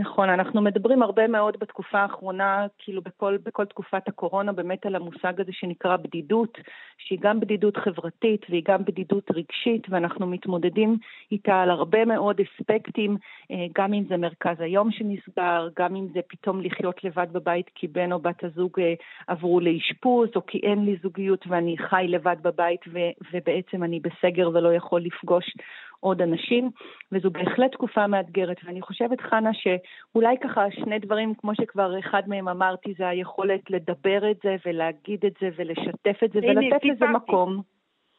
[0.01, 5.41] נכון, אנחנו מדברים הרבה מאוד בתקופה האחרונה, כאילו בכל, בכל תקופת הקורונה, באמת על המושג
[5.41, 6.59] הזה שנקרא בדידות,
[6.99, 10.99] שהיא גם בדידות חברתית והיא גם בדידות רגשית, ואנחנו מתמודדים
[11.33, 13.17] איתה על הרבה מאוד אספקטים,
[13.51, 17.89] אה, גם אם זה מרכז היום שנסגר, גם אם זה פתאום לחיות לבד בבית כי
[17.89, 18.95] בן או בת הזוג אה,
[19.27, 24.51] עברו לאשפוז, או כי אין לי זוגיות ואני חי לבד בבית ו- ובעצם אני בסגר
[24.55, 25.55] ולא יכול לפגוש
[26.01, 26.71] עוד אנשים,
[27.13, 32.49] וזו בהחלט תקופה מאתגרת, ואני חושבת, חנה, שאולי ככה שני דברים, כמו שכבר אחד מהם
[32.49, 37.07] אמרתי, זה היכולת לדבר את זה ולהגיד את זה ולשתף את זה הנה, ולתת לזה.
[37.07, 37.63] מקום.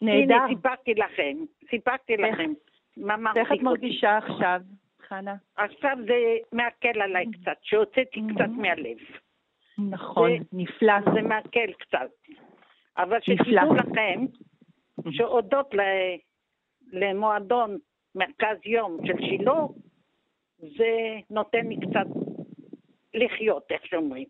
[0.01, 0.45] הנה, נהדר.
[0.55, 1.37] סיפרתי לכם,
[1.69, 2.51] סיפרתי לכם.
[2.97, 3.63] מה איך את אותי.
[3.63, 4.61] מרגישה עכשיו,
[5.07, 5.35] חנה?
[5.55, 6.15] עכשיו זה
[6.53, 8.33] מקל עליי קצת, שהוצאתי Mhm.
[8.35, 8.97] קצת מהלב.
[9.89, 10.93] נכון, זה- נפלא.
[11.13, 12.09] זה מקל קצת.
[12.97, 13.17] אבל.
[13.21, 14.25] שתדעו לכם,
[15.11, 16.15] שהודות ל-
[16.91, 17.77] למועדון
[18.15, 19.65] מרכז יום של שילה,
[20.59, 22.07] זה נותן לי קצת
[23.13, 24.27] לחיות, איך שאומרים.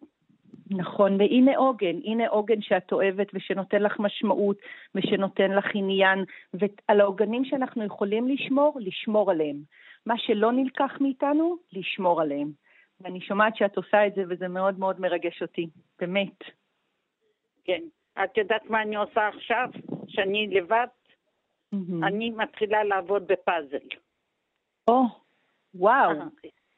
[0.70, 4.58] נכון, והנה עוגן, הנה עוגן שאת אוהבת ושנותן לך משמעות
[4.96, 6.20] ושנותן לך עניין,
[6.54, 9.58] ועל העוגנים שאנחנו יכולים לשמור, לשמור עליהם.
[10.06, 12.52] מה שלא נלקח מאיתנו, לשמור עליהם.
[13.02, 15.68] ואני שומעת שאת עושה את זה וזה מאוד מאוד מרגש אותי,
[16.00, 16.38] באמת.
[17.64, 17.82] כן.
[18.24, 19.70] את יודעת מה אני עושה עכשיו?
[20.08, 20.88] שאני לבד?
[21.72, 22.04] מהמם.
[22.04, 23.88] אני מתחילה לעבוד בפאזל.
[24.88, 25.04] או,
[25.76, 26.12] וואו.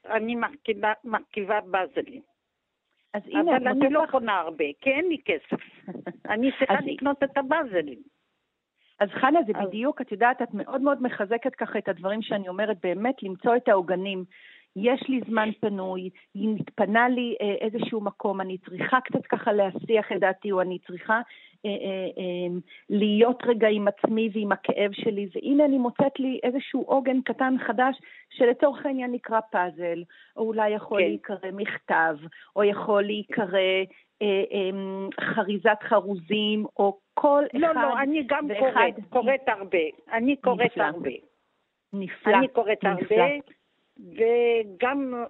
[0.06, 2.22] אני מרכיבה, מרכיבה פאזלים.
[3.14, 4.12] אז הנה, אבל אני לא לך...
[4.12, 5.62] קונה הרבה, כי אין לי כסף.
[6.34, 8.00] אני צריכה אז- לקנות את הפאזלים.
[9.00, 12.50] אז חנה, זה אז- בדיוק, את יודעת, את מאוד מאוד מחזקת ככה את הדברים שאני
[12.50, 14.24] אומרת, באמת למצוא את העוגנים.
[14.76, 20.12] יש לי זמן פנוי, אם מתפנה לי אה, איזשהו מקום, אני צריכה קצת ככה להסיח
[20.12, 21.22] את דעתי, או אני צריכה
[22.90, 28.02] להיות רגע עם עצמי ועם הכאב שלי, והנה אני מוצאת לי איזשהו עוגן קטן חדש,
[28.30, 30.04] שלצורך העניין נקרא פאזל,
[30.38, 31.08] או אולי יכול כן.
[31.08, 32.16] להיקרא מכתב,
[32.56, 33.60] או יכול להיקרא
[34.22, 34.70] אה, אה,
[35.36, 39.78] חריזת חרוזים, או כל אחד לא, לא, אני גם קוראת, קוראת הרבה.
[40.12, 40.84] אני קוראת נפלא.
[40.84, 41.10] הרבה.
[41.94, 42.38] נפלא.
[42.38, 43.18] אני קוראת נפלא.
[43.18, 43.34] הרבה,
[43.98, 45.24] וגם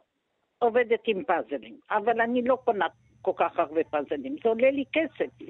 [0.59, 1.77] עובדת עם פאזלים.
[1.91, 2.87] אבל אני לא קונה
[3.21, 5.45] כל כך הרבה פאזלים, זה עולה לי כסף.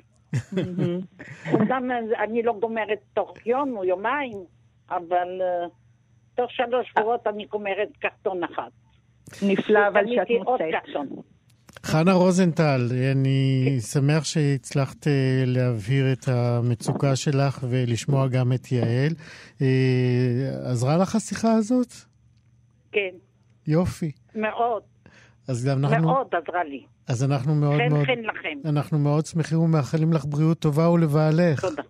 [1.53, 1.91] אומנם
[2.23, 4.37] אני לא גומרת תוך יום או יומיים,
[4.89, 5.67] אבל אה,
[6.35, 8.69] תוך שלוש שבועות אני גומרת קרטון אחד.
[9.41, 10.85] נפלא, אבל שאת מוצאת.
[10.85, 11.07] קרטון.
[11.85, 12.81] חנה רוזנטל,
[13.11, 19.13] אני שמח שהצלחת אה, להבהיר את המצוקה שלך ולשמוע גם את יעל.
[19.61, 21.93] אה, עזרה לך השיחה הזאת?
[22.91, 23.15] כן,
[23.67, 24.11] יופי.
[24.35, 24.83] מאוד,
[25.47, 26.83] אז גם אנחנו, מאוד עזרה לי.
[27.07, 28.69] אז אנחנו מאוד חן מאוד, חן לכם.
[28.69, 31.61] אנחנו מאוד שמחים ומאחלים לך בריאות טובה ולבעלך.
[31.61, 31.81] תודה.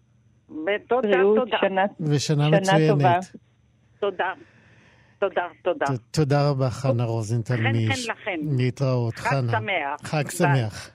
[0.50, 2.90] ותודה, בריאות, תודה, שנה, ושנה שנה מצוינת.
[2.90, 3.20] טובה.
[4.00, 4.32] תודה.
[5.20, 5.86] תודה, תודה.
[5.86, 7.56] ת- תודה רבה, חנה רוזנטל.
[7.56, 8.58] חן חן לכם.
[8.58, 9.52] להתראות, חג חנה.
[9.52, 10.10] שמח.
[10.10, 10.30] חג.
[10.30, 10.90] שמח.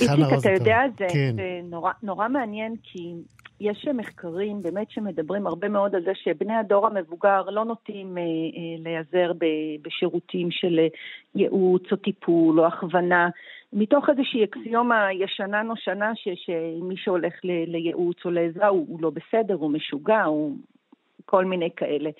[0.00, 0.50] איציק, אתה.
[0.52, 1.34] יודע, זה, כן.
[1.36, 3.14] זה נורא, נורא מעניין, כי
[3.60, 8.82] יש מחקרים באמת שמדברים הרבה מאוד על זה שבני הדור המבוגר לא נוטים אה, אה,
[8.84, 9.32] להיעזר
[9.82, 10.86] בשירותים של אה,
[11.34, 13.28] ייעוץ או טיפול או הכוונה,
[13.72, 19.54] מתוך איזושהי אקסיומה ישנה נושנה שמי שהולך ל- לייעוץ או לעזרה הוא, הוא לא בסדר,
[19.54, 20.56] הוא משוגע, הוא
[21.24, 22.10] כל מיני כאלה.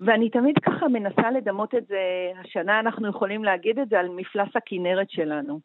[0.00, 4.48] ואני תמיד ככה מנסה לדמות את זה, השנה אנחנו יכולים להגיד את זה על מפלס
[4.54, 5.60] הכנרת שלנו.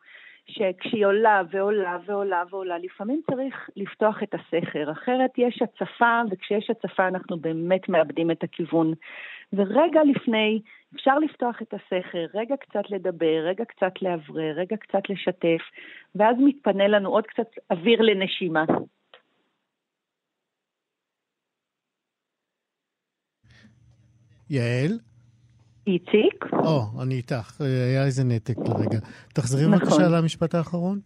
[0.46, 7.08] שכשהיא עולה ועולה ועולה ועולה, לפעמים צריך לפתוח את הסכר, אחרת יש הצפה, וכשיש הצפה
[7.08, 8.94] אנחנו באמת מאבדים את הכיוון.
[9.54, 10.62] ורגע לפני,
[10.96, 15.62] אפשר לפתוח את הסכר, רגע קצת לדבר, רגע קצת לאוורר, רגע קצת לשתף,
[16.16, 18.66] ואז מתפנה לנו עוד קצת אוויר לנשימה.
[24.50, 25.13] יעל?
[25.88, 26.46] איציק?
[26.54, 27.62] או, אני איתך.
[27.62, 29.00] אה, היה איזה נתק לרגע.
[29.34, 29.80] תחזרי נכון.
[29.80, 31.00] בבקשה למשפט האחרון.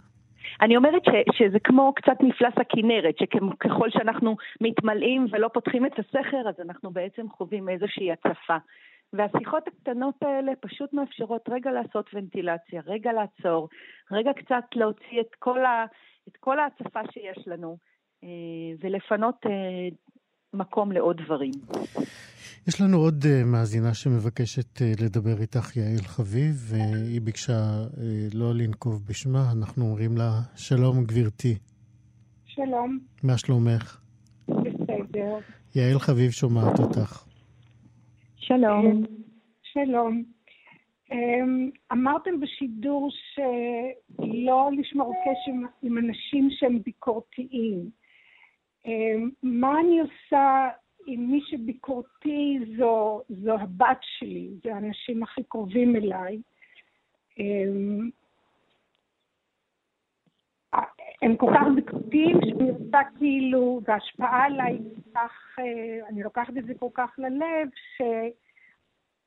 [0.62, 6.50] אני אומרת ש, שזה כמו קצת מפלס הכנרת, שככל שאנחנו מתמלאים ולא פותחים את הסכר,
[6.50, 8.58] אז אנחנו בעצם חווים איזושהי הצפה.
[9.14, 13.70] והשיחות הקטנות האלה פשוט מאפשרות רגע לעשות ונטילציה, רגע לעצור,
[14.12, 15.86] רגע קצת להוציא את כל, ה,
[16.28, 17.78] את כל ההצפה שיש לנו,
[18.24, 18.30] אה,
[18.80, 19.88] ולפנות אה,
[20.54, 21.52] מקום לעוד דברים.
[22.68, 27.54] יש לנו עוד uh, מאזינה שמבקשת uh, לדבר איתך, יעל חביב, והיא ביקשה
[27.94, 27.98] uh,
[28.34, 29.52] לא לנקוב בשמה.
[29.58, 31.58] אנחנו אומרים לה, שלום גברתי,
[32.46, 33.98] שלום, מה שלומך?
[34.48, 35.38] בסדר.
[35.76, 37.24] יעל חביב שומעת אותך.
[38.38, 39.04] שלום.
[39.74, 40.24] שלום.
[41.12, 47.90] אמ, אמרתם בשידור שלא לשמור קשר עם- עם אנשים שהם ביקורתיים.
[48.88, 50.70] אמ, מה אני עושה
[51.06, 56.42] עם מי שביקורתי זו, זו הבת שלי, זה האנשים הכי קרובים אליי.
[57.40, 58.10] אמ,
[61.22, 66.66] הם כל כך ביקורתיים, שאני רוצה כאילו, וההשפעה עליי כל כך, אה, אני לוקחת את
[66.66, 67.70] זה כל כך ללב,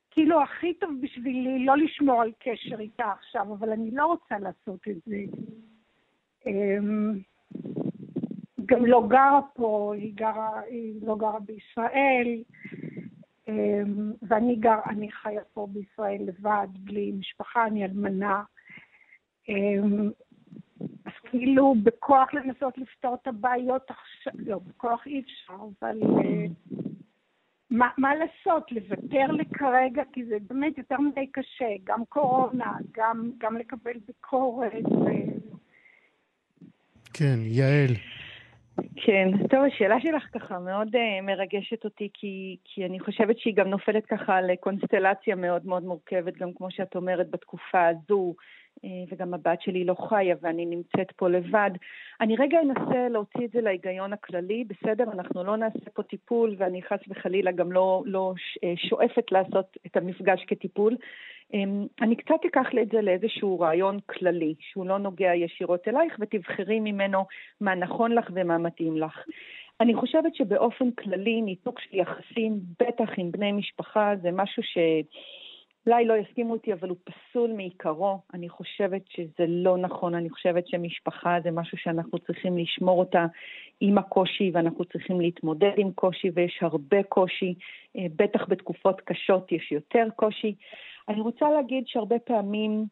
[0.09, 4.87] שכאילו הכי טוב בשבילי לא לשמור על קשר איתה עכשיו, אבל אני לא רוצה לעשות
[4.87, 5.17] את זה.
[8.71, 12.43] גם לא גרה פה, היא, גרה, היא לא גרה בישראל,
[13.47, 18.43] אמ, ואני גר, אני חיה פה בישראל לבד, בלי משפחה, אני אלמנה.
[19.49, 20.09] אמ,
[21.05, 26.45] אז כאילו בכוח לנסות לפתור את הבעיות עכשיו, לא, בכוח אי אפשר, אבל אה,
[27.69, 28.71] מה, מה לעשות?
[28.71, 34.85] לוותר לי כרגע, כי זה באמת יותר מדי קשה, גם קורונה, גם, גם לקבל ביקורת.
[34.91, 35.05] ו...
[37.13, 38.20] כן, יעל.
[38.95, 43.67] כן, טוב, השאלה שלך ככה מאוד uh, מרגשת אותי, כי, כי אני חושבת שהיא גם
[43.67, 48.33] נופלת ככה על קונסטלציה מאוד מאוד מורכבת, גם כמו שאת אומרת, בתקופה הזו,
[48.79, 51.71] uh, וגם הבת שלי לא חיה ואני נמצאת פה לבד.
[52.21, 56.81] אני רגע אנסה להוציא את זה להיגיון הכללי, בסדר, אנחנו לא נעשה פה טיפול, ואני
[56.83, 60.95] חס וחלילה גם לא, לא אה, שואפת לעשות את המפגש כטיפול.
[61.53, 66.79] אמ, אני קצת אקח את זה לאיזשהו רעיון כללי, שהוא לא נוגע ישירות אלייך, ותבחרי
[66.79, 67.25] ממנו
[67.61, 69.25] מה נכון לך ומה מתאים לך.
[69.81, 74.77] אני חושבת שבאופן כללי ניתוק של יחסים, בטח עם בני משפחה, זה משהו ש...
[75.87, 78.19] אולי לא יסכימו אותי, אבל הוא פסול מעיקרו.
[78.33, 83.25] אני חושבת שזה לא נכון, אני חושבת שמשפחה זה משהו שאנחנו צריכים לשמור אותה
[83.81, 87.53] עם הקושי, ואנחנו צריכים להתמודד עם קושי, ויש הרבה קושי,
[87.97, 90.55] אה, בטח בתקופות קשות יש יותר קושי.
[91.11, 92.85] אני רוצה להגיד שהרבה פעמים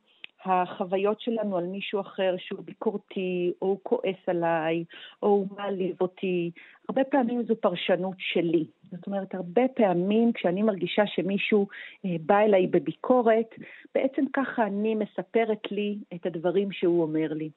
[0.45, 4.83] החוויות שלנו על מישהו אחר שהוא ביקורתי, או הוא כועס עליי,
[5.23, 6.51] או הוא מעליב אותי,
[6.89, 8.65] הרבה פעמים זו פרשנות שלי.
[8.91, 11.67] זאת אומרת, הרבה פעמים כשאני מרגישה שמישהו
[12.05, 13.55] אה, בא אליי בביקורת,
[13.95, 17.49] בעצם ככה אני מספרת לי את הדברים שהוא אומר לי.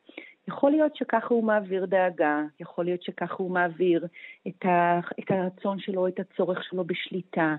[0.49, 4.07] יכול להיות שככה הוא מעביר דאגה, יכול להיות שככה הוא מעביר
[4.49, 7.57] את, ה, את הרצון שלו, את הצורך שלו בשליטה.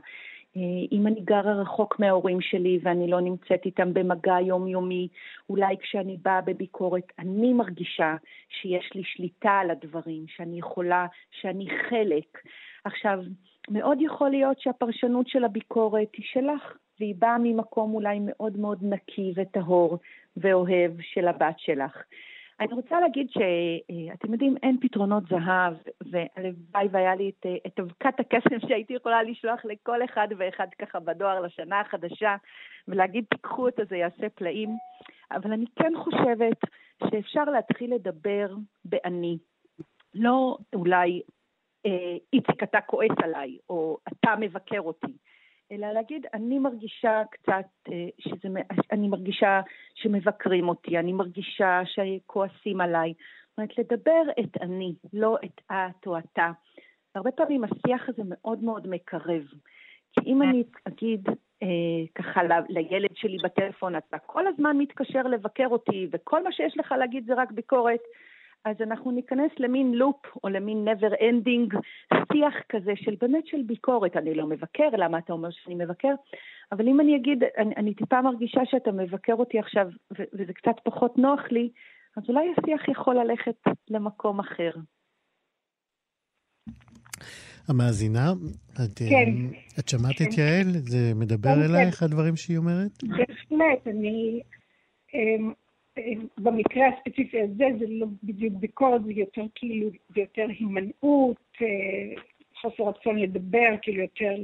[0.58, 5.08] אה, אם אני גרה רחוק מההורים שלי ואני לא נמצאת איתם במגע יומיומי,
[5.50, 8.16] אולי כשאני באה בביקורת, אני מרגישה
[8.50, 11.08] שיש לי שליטה על הדברים, שאני יכולה,
[11.42, 12.42] שאני חלק.
[12.84, 13.20] עכשיו,
[13.70, 19.34] מאוד יכול להיות שהפרשנות של הביקורת היא שלך, והיא באה ממקום אולי מאוד מאוד נקי
[19.36, 19.98] וטהור
[20.38, 22.04] ואוהב של הבת שלך.
[22.64, 25.74] אני רוצה להגיד שאתם יודעים, אין פתרונות זהב,
[26.12, 31.40] והלוואי והיה לי את, את אבקת הקסם שהייתי יכולה לשלוח לכל אחד ואחד ככה בדואר
[31.42, 32.36] לשנה החדשה,
[32.88, 34.70] ולהגיד, תיקחו את זה, יעשה פלאים.
[35.32, 36.58] אבל אני כן חושבת
[37.10, 38.56] שאפשר להתחיל לדבר
[38.86, 39.38] באני.
[40.14, 41.22] לא אולי,
[41.86, 45.14] אה, איציק, אתה כועס עליי, או אתה מבקר אותי.
[45.74, 48.48] אלא להגיד, אני מרגישה קצת, אה, שזה,
[48.92, 49.62] אני מרגישה
[49.96, 53.14] שמבקרים אותי, אני מרגישה שכועסים עליי.
[53.50, 56.52] זאת אומרת, לדבר את אני, לא את את או אתה.
[57.16, 59.44] הרבה פעמים השיח הזה מאוד מאוד מקרב.
[60.14, 61.30] כי אם אני אגיד
[61.64, 61.68] אה,
[62.16, 66.92] ככה ל, לילד שלי בטלפון, אתה כל הזמן מתקשר לבקר אותי, וכל מה שיש לך
[66.92, 68.02] להגיד זה רק ביקורת,
[68.66, 71.78] אז אנחנו ניכנס למין לופ או למין never ending
[72.34, 74.18] שיח כזה של באמת של ביקורת.
[74.18, 76.14] אני לא מבקר, למה אתה אומר שאני מבקר?
[76.72, 79.88] אבל אם אני אגיד, אני, אני טיפה מרגישה שאתה מבקר אותי עכשיו
[80.18, 81.70] ו- וזה קצת פחות נוח לי,
[82.18, 83.56] אז אולי השיח יכול ללכת
[83.90, 84.72] למקום אחר.
[87.68, 88.32] המאזינה,
[88.74, 89.58] את, כן.
[89.80, 90.26] את שמעת כן.
[90.26, 90.68] את יעל?
[90.68, 92.06] זה מדבר כן, אלייך, כן.
[92.06, 93.04] הדברים שהיא אומרת?
[93.04, 94.42] בהחלט, אני...
[96.38, 102.22] במקרה הספציפי הזה זה לא בדיוק ביקורת, זה יותר כאילו, זה יותר הימנעות, אה,
[102.62, 104.36] חוסר רצון לדבר, כאילו יותר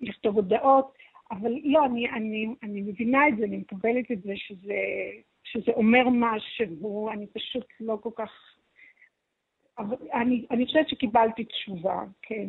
[0.00, 0.92] לכתוב הודעות,
[1.30, 4.80] אבל לא, אני, אני, אני מבינה את זה, אני מקבלת את זה שזה,
[5.44, 8.30] שזה אומר משהו, אני פשוט לא כל כך...
[9.78, 12.46] אבל אני, אני חושבת שקיבלתי תשובה, כן.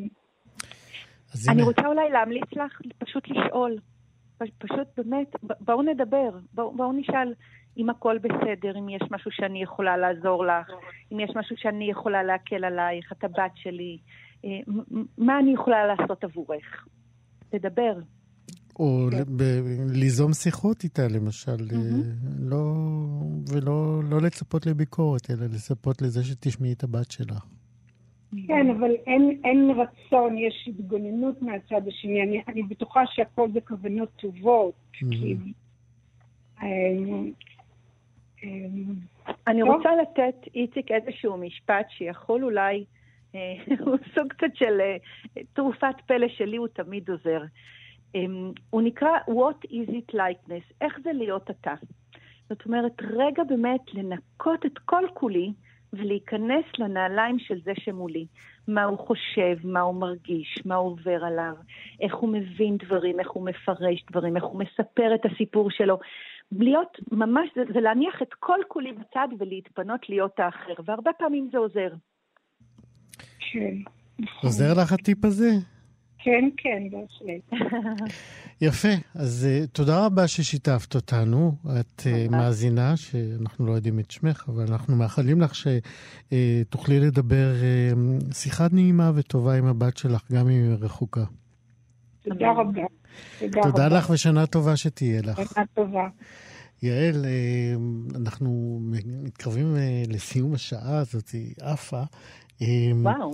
[1.49, 3.77] אני הנה, רוצה אולי להמליץ לך פשוט לשאול.
[4.37, 7.33] פשוט באמת, בואו נדבר, בואו, בואו נשאל
[7.77, 10.67] אם הכל בסדר, אם יש משהו שאני יכולה לעזור לך,
[11.11, 13.97] אם יש משהו שאני יכולה להקל עלייך, את הבת שלי,
[14.45, 14.49] אה,
[15.17, 16.85] מה אני יכולה לעשות עבורך?
[17.49, 17.93] תדבר.
[18.79, 19.61] או ב-
[19.93, 21.77] ליזום שיחות איתה, למשל, אה,
[22.39, 22.75] לא,
[23.51, 27.45] ולא לא לצפות לביקורת, אלא לצפות לזה שתשמעי את הבת שלך.
[28.47, 32.23] כן, אבל אין, אין רצון, יש התגוננות מהצד השני.
[32.23, 34.73] אני, אני בטוחה שהכל זה כוונות טובות.
[34.93, 35.35] כי...
[36.63, 37.31] אמ,
[38.43, 38.93] אמ,
[39.47, 39.61] אני.
[39.61, 42.85] רוצה לתת, איציק, איזשהו משפט שיכול אולי,
[43.35, 43.53] אה,
[43.85, 44.97] הוא סוג קצת של אה,
[45.53, 47.43] תרופת פלא שלי, הוא תמיד עוזר.
[48.15, 51.73] אמ, הוא נקרא What is it likeness, איך זה להיות אתה.
[52.49, 55.53] זאת אומרת, רגע באמת לנקות את כל כולי
[55.93, 58.25] ולהיכנס לנעליים של זה שמולי.
[58.67, 61.53] מה הוא חושב, מה הוא מרגיש, מה עובר עליו,
[62.01, 65.99] איך הוא מבין דברים, איך הוא מפרש דברים, איך הוא מספר את הסיפור שלו.
[66.51, 71.57] להיות ממש, זה, זה להניח את כל כולי בצד ולהתפנות להיות האחר, והרבה פעמים זה
[71.57, 71.89] עוזר.
[73.39, 73.75] כן,
[74.43, 75.49] עוזר לך הטיפ הזה?
[76.23, 77.63] כן, כן, בהחלט.
[78.61, 81.55] יפה, אז uh, תודה רבה ששיתפת אותנו.
[81.79, 88.33] את uh, מאזינה, שאנחנו לא יודעים את שמך, אבל אנחנו מאחלים לך שתוכלי לדבר uh,
[88.33, 91.23] שיחה נעימה וטובה עם הבת שלך, גם אם היא רחוקה.
[92.23, 92.81] תודה רבה.
[93.39, 93.97] תודה תודה רבה.
[93.97, 95.53] לך ושנה טובה שתהיה לך.
[95.53, 96.07] שנה טובה.
[96.83, 97.75] יעל, אה,
[98.15, 98.79] אנחנו
[99.23, 102.03] מתקרבים אה, לסיום השעה הזאת, היא עפה.
[102.61, 102.67] אה,
[103.01, 103.33] וואו,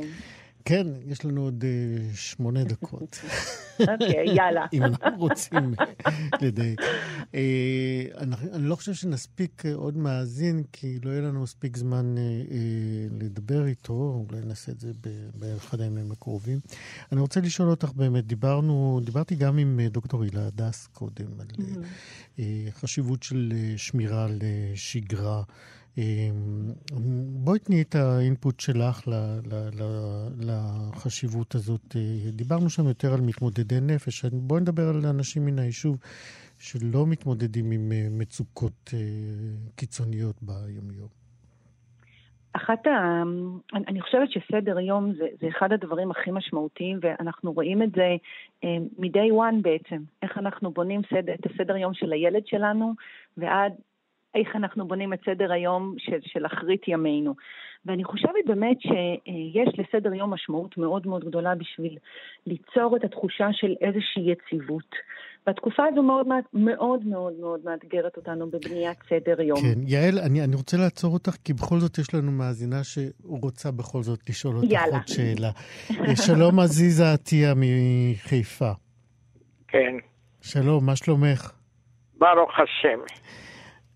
[0.70, 3.20] כן, יש לנו עוד אה, שמונה דקות.
[3.80, 4.66] אוקיי, יאללה.
[4.74, 5.74] אם אנחנו רוצים
[6.42, 6.80] לדייק.
[7.36, 8.06] אה,
[8.54, 12.16] אני לא חושב שנספיק אה, עוד מאזין, כי לא יהיה לנו מספיק זמן
[13.20, 14.92] לדבר איתו, אולי נעשה את זה
[15.36, 16.60] באחד הימים הקרובים.
[17.12, 21.48] אני רוצה לשאול אותך באמת, דיברנו, דיברתי גם עם דוקטור הילה הדס קודם, על
[22.40, 24.40] אה, חשיבות של שמירה על
[24.76, 25.44] שגרה.
[27.44, 29.08] בואי תני את האינפוט שלך
[30.40, 31.96] לחשיבות הזאת.
[32.34, 35.98] דיברנו שם יותר על מתמודדי נפש, בואי נדבר על אנשים מן היישוב
[36.58, 38.94] שלא מתמודדים עם מצוקות
[39.76, 41.20] קיצוניות ביומיום.
[42.54, 43.24] אחת ה...
[43.74, 48.16] אני חושבת שסדר יום זה, זה אחד הדברים הכי משמעותיים, ואנחנו רואים את זה
[48.64, 52.94] אה, מ-day one בעצם, איך אנחנו בונים סדר, את הסדר יום של הילד שלנו,
[53.38, 53.74] ועד
[54.36, 57.36] איך אנחנו בונים את סדר היום של, של אחרית ימינו.
[57.86, 61.98] ואני חושבת באמת שיש לסדר יום משמעות מאוד מאוד גדולה בשביל
[62.48, 64.96] ליצור את התחושה של איזושהי יציבות.
[65.48, 69.60] והתקופה הזו מאוד מאוד מאוד מאוד מאתגרת אותנו בבניית סדר יום.
[69.60, 74.02] כן, יעל, אני, אני רוצה לעצור אותך, כי בכל זאת יש לנו מאזינה שרוצה בכל
[74.02, 74.98] זאת לשאול אותך יאללה.
[74.98, 75.50] עוד שאלה.
[76.16, 78.72] שלום עזיזה עטיה מחיפה.
[79.68, 79.96] כן.
[80.42, 81.52] שלום, מה שלומך?
[82.18, 83.00] ברוך השם.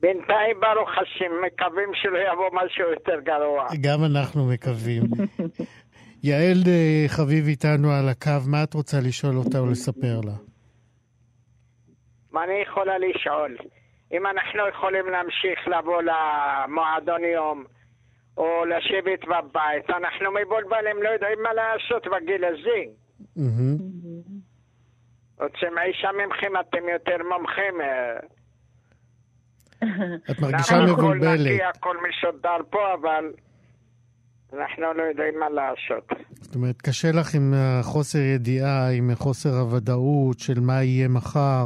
[0.04, 3.68] בינתיים ברוך השם, מקווים שלא יבוא משהו יותר גרוע.
[3.82, 5.04] גם אנחנו מקווים.
[6.24, 10.34] יעל אה, חביב איתנו על הקו, מה את רוצה לשאול אותה או לספר לה?
[12.32, 13.58] מה אני יכולה לשאול?
[14.14, 17.64] אם אנחנו יכולים להמשיך לבוא למועדון יום
[18.38, 22.80] או לשבת בבית, אנחנו מבולבלים, לא יודעים מה לעשות בגיל הזה.
[25.40, 27.76] רוצים אישה ממכם, אתם יותר מומחים.
[30.32, 31.40] את מרגישה מבולבלת.
[31.40, 33.32] הכל נקי, הכל מסודר פה, אבל
[34.54, 36.12] אנחנו לא יודעים מה לעשות.
[36.32, 41.66] זאת אומרת, קשה לך עם חוסר ידיעה, עם חוסר הוודאות של מה יהיה מחר.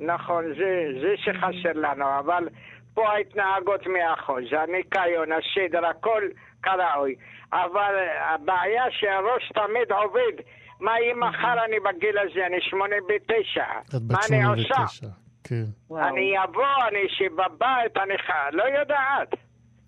[0.00, 2.48] נכון, זה, זה שחסר לנו, אבל
[2.94, 6.22] פה ההתנהגות מאה אחוז, הניקיון, הסדר, הכל
[6.62, 7.14] כראוי.
[7.52, 10.36] אבל הבעיה שהראש תמיד עובד.
[10.80, 12.46] מה יהיה מחר אני בגיל הזה?
[12.46, 13.64] אני שמונה ותשע.
[14.10, 15.06] מה אני עושה?
[15.44, 15.64] כן.
[15.90, 18.30] אני אבוא, אני אשב בבית, אני ח...
[18.52, 19.34] לא יודעת.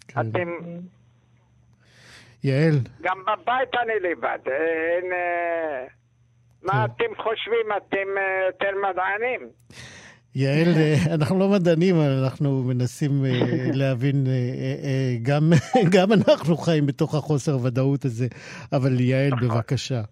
[0.08, 0.20] כן.
[0.20, 0.48] אתם...
[2.44, 2.78] יעל.
[3.02, 4.38] גם בבית אני לבד.
[4.46, 5.12] אין...
[5.12, 5.86] אה,
[6.62, 6.92] מה כן.
[6.94, 7.66] אתם חושבים?
[7.76, 9.48] אתם אה, יותר מדענים?
[10.34, 13.24] יעל, אה, אנחנו לא מדענים, אבל אנחנו מנסים
[13.80, 14.26] להבין,
[15.22, 15.52] גם,
[15.94, 18.26] גם אנחנו חיים בתוך החוסר ודאות הזה,
[18.72, 19.48] אבל יעל, נכון.
[19.48, 20.02] בבקשה.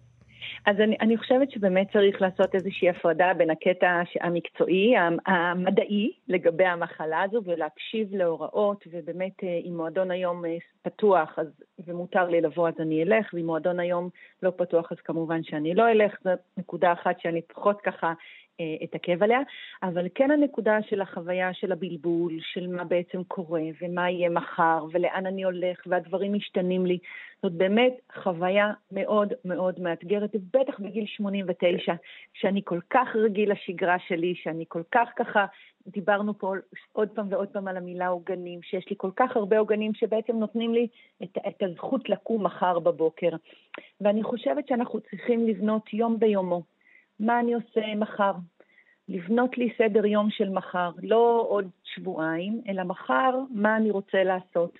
[0.65, 4.93] אז אני, אני חושבת שבאמת צריך לעשות איזושהי הפרדה בין הקטע המקצועי,
[5.25, 11.47] המדעי, לגבי המחלה הזו, ולהקשיב להוראות, ובאמת אה, אם מועדון היום אה, פתוח אז,
[11.85, 14.09] ומותר לי לבוא אז אני אלך, ואם מועדון היום
[14.43, 18.13] לא פתוח אז כמובן שאני לא אלך, זו נקודה אחת שאני פחות ככה
[18.83, 19.39] אתעכב עליה,
[19.83, 25.25] אבל כן הנקודה של החוויה של הבלבול, של מה בעצם קורה ומה יהיה מחר ולאן
[25.25, 26.97] אני הולך והדברים משתנים לי.
[27.43, 27.93] זאת באמת
[28.23, 31.93] חוויה מאוד מאוד מאתגרת, ובטח בגיל 89,
[32.33, 35.45] שאני כל כך רגיל לשגרה שלי, שאני כל כך ככה,
[35.87, 36.53] דיברנו פה
[36.93, 40.73] עוד פעם ועוד פעם על המילה עוגנים, שיש לי כל כך הרבה עוגנים שבעצם נותנים
[40.73, 40.87] לי
[41.23, 43.29] את, את הזכות לקום מחר בבוקר.
[44.01, 46.74] ואני חושבת שאנחנו צריכים לבנות יום ביומו.
[47.19, 48.31] מה אני עושה מחר.
[49.09, 54.79] לבנות לי סדר יום של מחר, לא עוד שבועיים, אלא מחר מה אני רוצה לעשות.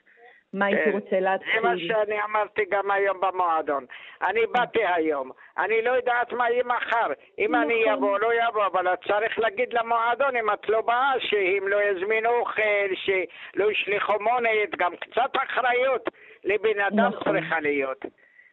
[0.55, 0.91] מה הייתי כן.
[0.91, 1.61] רוצה להתחיל.
[1.61, 3.85] זה מה שאני אמרתי גם היום במועדון.
[4.21, 7.13] אני באתי היום, אני לא יודעת מה יהיה מחר.
[7.39, 7.93] אם אני נכון.
[7.93, 12.29] אבוא, לא יבוא, אבל את צריך להגיד למועדון, אם את לא באה, שהם לא יזמינו
[12.29, 16.09] אוכל, שלא ישלחו מונית, גם קצת אחריות
[16.43, 17.39] לבן אדם נכון.
[17.39, 18.05] צריכה להיות.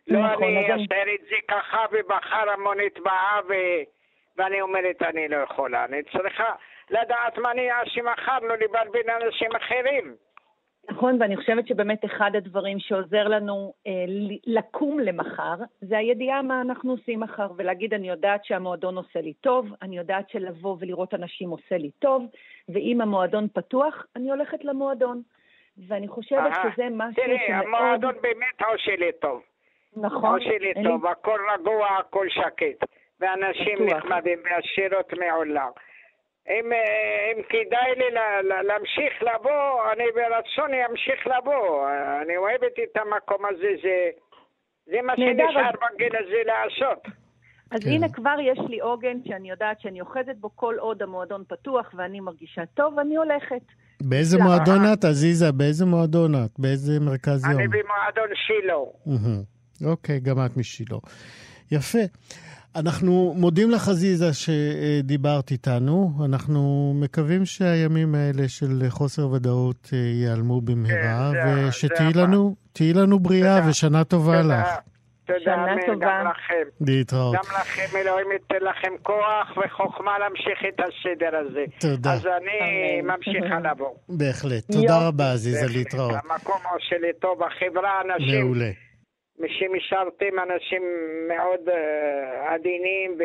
[0.09, 3.53] לא נכון, אני אעשה את זה ככה ובחר המונית באה ו...
[4.37, 6.53] ואני אומרת אני לא יכולה, אני צריכה
[6.91, 10.15] לדעת מה אני אעשה מחר, לא לבלבל אנשים אחרים.
[10.91, 13.93] נכון, ואני חושבת שבאמת אחד הדברים שעוזר לנו אה,
[14.47, 19.67] לקום למחר, זה הידיעה מה אנחנו עושים מחר, ולהגיד אני יודעת שהמועדון עושה לי טוב,
[19.83, 22.27] אני יודעת שלבוא ולראות אנשים עושה לי טוב,
[22.69, 25.23] ואם המועדון פתוח, אני הולכת למועדון.
[25.89, 27.37] ואני חושבת שזה משהו שמאוד...
[27.37, 29.43] תראי, המועדון באמת עושה לי טוב.
[29.97, 30.41] נכון.
[30.41, 32.89] עושה לי טוב, הכל רגוע, הכל שקט.
[33.21, 35.71] ואנשים נחמדים והשירות מעולם.
[36.49, 38.11] אם, אה, אם כדאי לי
[38.69, 41.89] להמשיך לבוא, אני ברצון אמשיך לבוא.
[42.23, 44.11] אני אוהבת את המקום הזה, זה,
[44.87, 47.23] זה מה שנשאר בגיל הזה לעשות.
[47.71, 47.91] אז כן.
[47.91, 52.21] הנה כבר יש לי עוגן שאני יודעת שאני אוחזת בו כל עוד המועדון פתוח ואני
[52.21, 53.63] מרגישה טוב, אני הולכת.
[54.03, 54.45] באיזה לא.
[54.45, 55.53] מועדון את, עזיזה?
[55.53, 56.59] באיזה מועדון את?
[56.59, 57.61] באיזה מרכז יום?
[57.61, 58.75] אני במועדון שילה.
[59.85, 60.99] אוקיי, גם את משילה.
[61.71, 61.99] יפה.
[62.77, 66.11] אנחנו מודים לך, עזיזה, שדיברת איתנו.
[66.25, 72.55] אנחנו מקווים שהימים האלה של חוסר ודאות אה, ייעלמו במהרה, כן, ושתהיי לנו,
[72.95, 73.71] לנו בריאה תודה.
[73.71, 74.61] ושנה טובה תודה.
[74.61, 74.69] לך.
[75.25, 76.85] תודה, אמן, גם לכם.
[76.87, 77.35] להתראות.
[77.35, 81.65] גם לכם, אלוהים ייתן לכם כוח וחוכמה להמשיך את הסדר הזה.
[81.81, 82.13] תודה.
[82.13, 83.95] אז אני ממשיכה לבוא.
[84.09, 84.73] בהחלט.
[84.73, 86.15] תודה רבה, עזיזה, להתראות.
[86.31, 88.41] המקום עושה לי טוב, החברה, אנשים...
[88.41, 88.71] מעולה.
[89.49, 90.83] שמשרתים אנשים
[91.29, 93.23] מאוד uh, עדינים ו...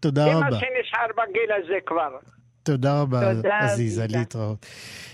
[0.00, 0.34] תודה רבה.
[0.34, 2.18] זה מה שנשאר בגיל הזה כבר.
[2.62, 4.66] תודה רבה, עזיזה, להתראות.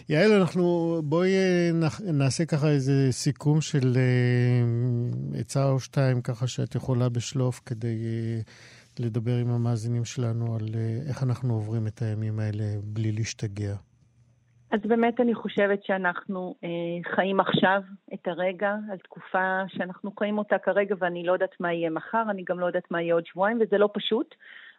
[0.08, 1.70] יעל, אנחנו, בואי אה,
[2.12, 7.96] נעשה ככה איזה סיכום של uh, עצה או שתיים, ככה שאת יכולה בשלוף כדי
[8.98, 10.68] לדבר עם המאזינים שלנו על
[11.08, 13.74] איך אנחנו עוברים את הימים האלה בלי להשתגע.
[14.70, 17.82] אז באמת אני חושבת שאנחנו אה, חיים עכשיו
[18.14, 22.44] את הרגע, על תקופה שאנחנו חיים אותה כרגע ואני לא יודעת מה יהיה מחר, אני
[22.48, 24.34] גם לא יודעת מה יהיה עוד שבועיים וזה לא פשוט,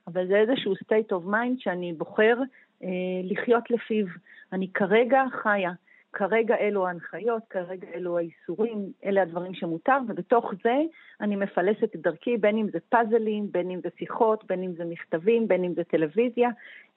[0.07, 2.37] אבל זה איזשהו state of mind שאני בוחר
[2.83, 2.87] אה,
[3.23, 4.05] לחיות לפיו.
[4.53, 5.71] אני כרגע חיה.
[6.13, 10.75] כרגע אלו ההנחיות, כרגע אלו האיסורים, אלה הדברים שמותר, ובתוך זה
[11.21, 14.85] אני מפלסת את דרכי, בין אם זה פאזלים, בין אם זה שיחות, בין אם זה
[14.85, 16.49] מכתבים, בין אם זה טלוויזיה.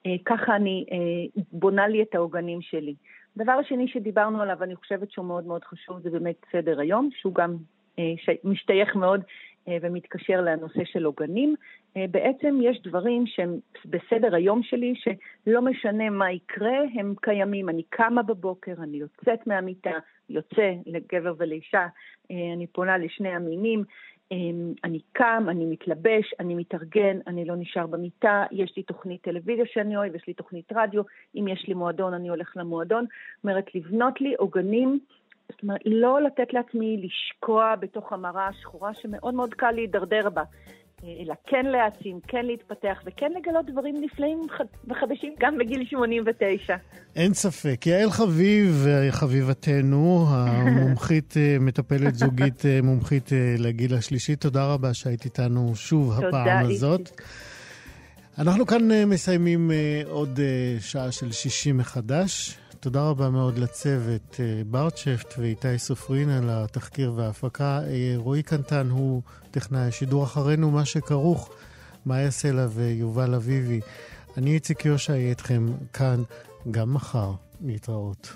[0.05, 2.95] אה, ככה אני אה, בונה לי את העוגנים שלי.
[3.37, 7.35] דבר השני שדיברנו עליו, אני חושבת שהוא מאוד מאוד חשוב, זה באמת סדר היום, שהוא
[7.35, 7.55] גם
[7.99, 8.03] אה,
[8.43, 9.21] משתייך מאוד
[9.67, 11.55] ומתקשר לנושא של עוגנים.
[11.97, 17.69] אה, בעצם יש דברים שהם בסדר היום שלי, שלא משנה מה יקרה, הם קיימים.
[17.69, 19.91] אני קמה בבוקר, אני יוצאת מהמיטה,
[20.29, 21.87] יוצא לגבר ולאישה,
[22.29, 23.83] אני פונה לשני המינים,
[24.83, 29.97] אני קם, אני מתלבש, אני מתארגן, אני לא נשאר במיטה, יש לי תוכנית טלוויזיה שאני
[29.97, 31.03] אוהב, יש לי תוכנית רדיו,
[31.35, 33.05] אם יש לי מועדון, אני הולך למועדון.
[33.05, 34.99] זאת אומרת, לבנות לי עוגנים
[35.51, 40.43] זאת אומרת, לא לתת לעצמי לשקוע בתוך המראה השחורה שמאוד מאוד קל להידרדר בה,
[41.03, 44.41] אלא כן להעצים, כן להתפתח וכן לגלות דברים נפלאים
[44.87, 46.75] וחדשים גם בגיל 89.
[47.15, 47.87] אין ספק.
[47.87, 55.25] יעל חביב, חביבתנו, המומחית, אה, מטפלת זוגית אה, מומחית אה, לגיל השלישי, תודה רבה שהיית
[55.25, 57.21] איתנו שוב הפעם הזאת.
[58.37, 59.71] אנחנו כאן מסיימים
[60.05, 60.39] עוד
[60.79, 62.57] שעה של שישי מחדש.
[62.83, 67.79] תודה רבה מאוד לצוות, אה, ברצ'פט ואיתי סופרין על התחקיר וההפקה.
[67.87, 69.21] אה, רועי קנטן הוא
[69.51, 71.49] טכנאי השידור אחרינו, מה שכרוך,
[72.05, 73.79] מאיה סלע ויובל אביבי.
[74.37, 76.23] אני איציק יושע אהיה איתכם כאן
[76.71, 77.31] גם מחר.
[77.61, 78.35] להתראות.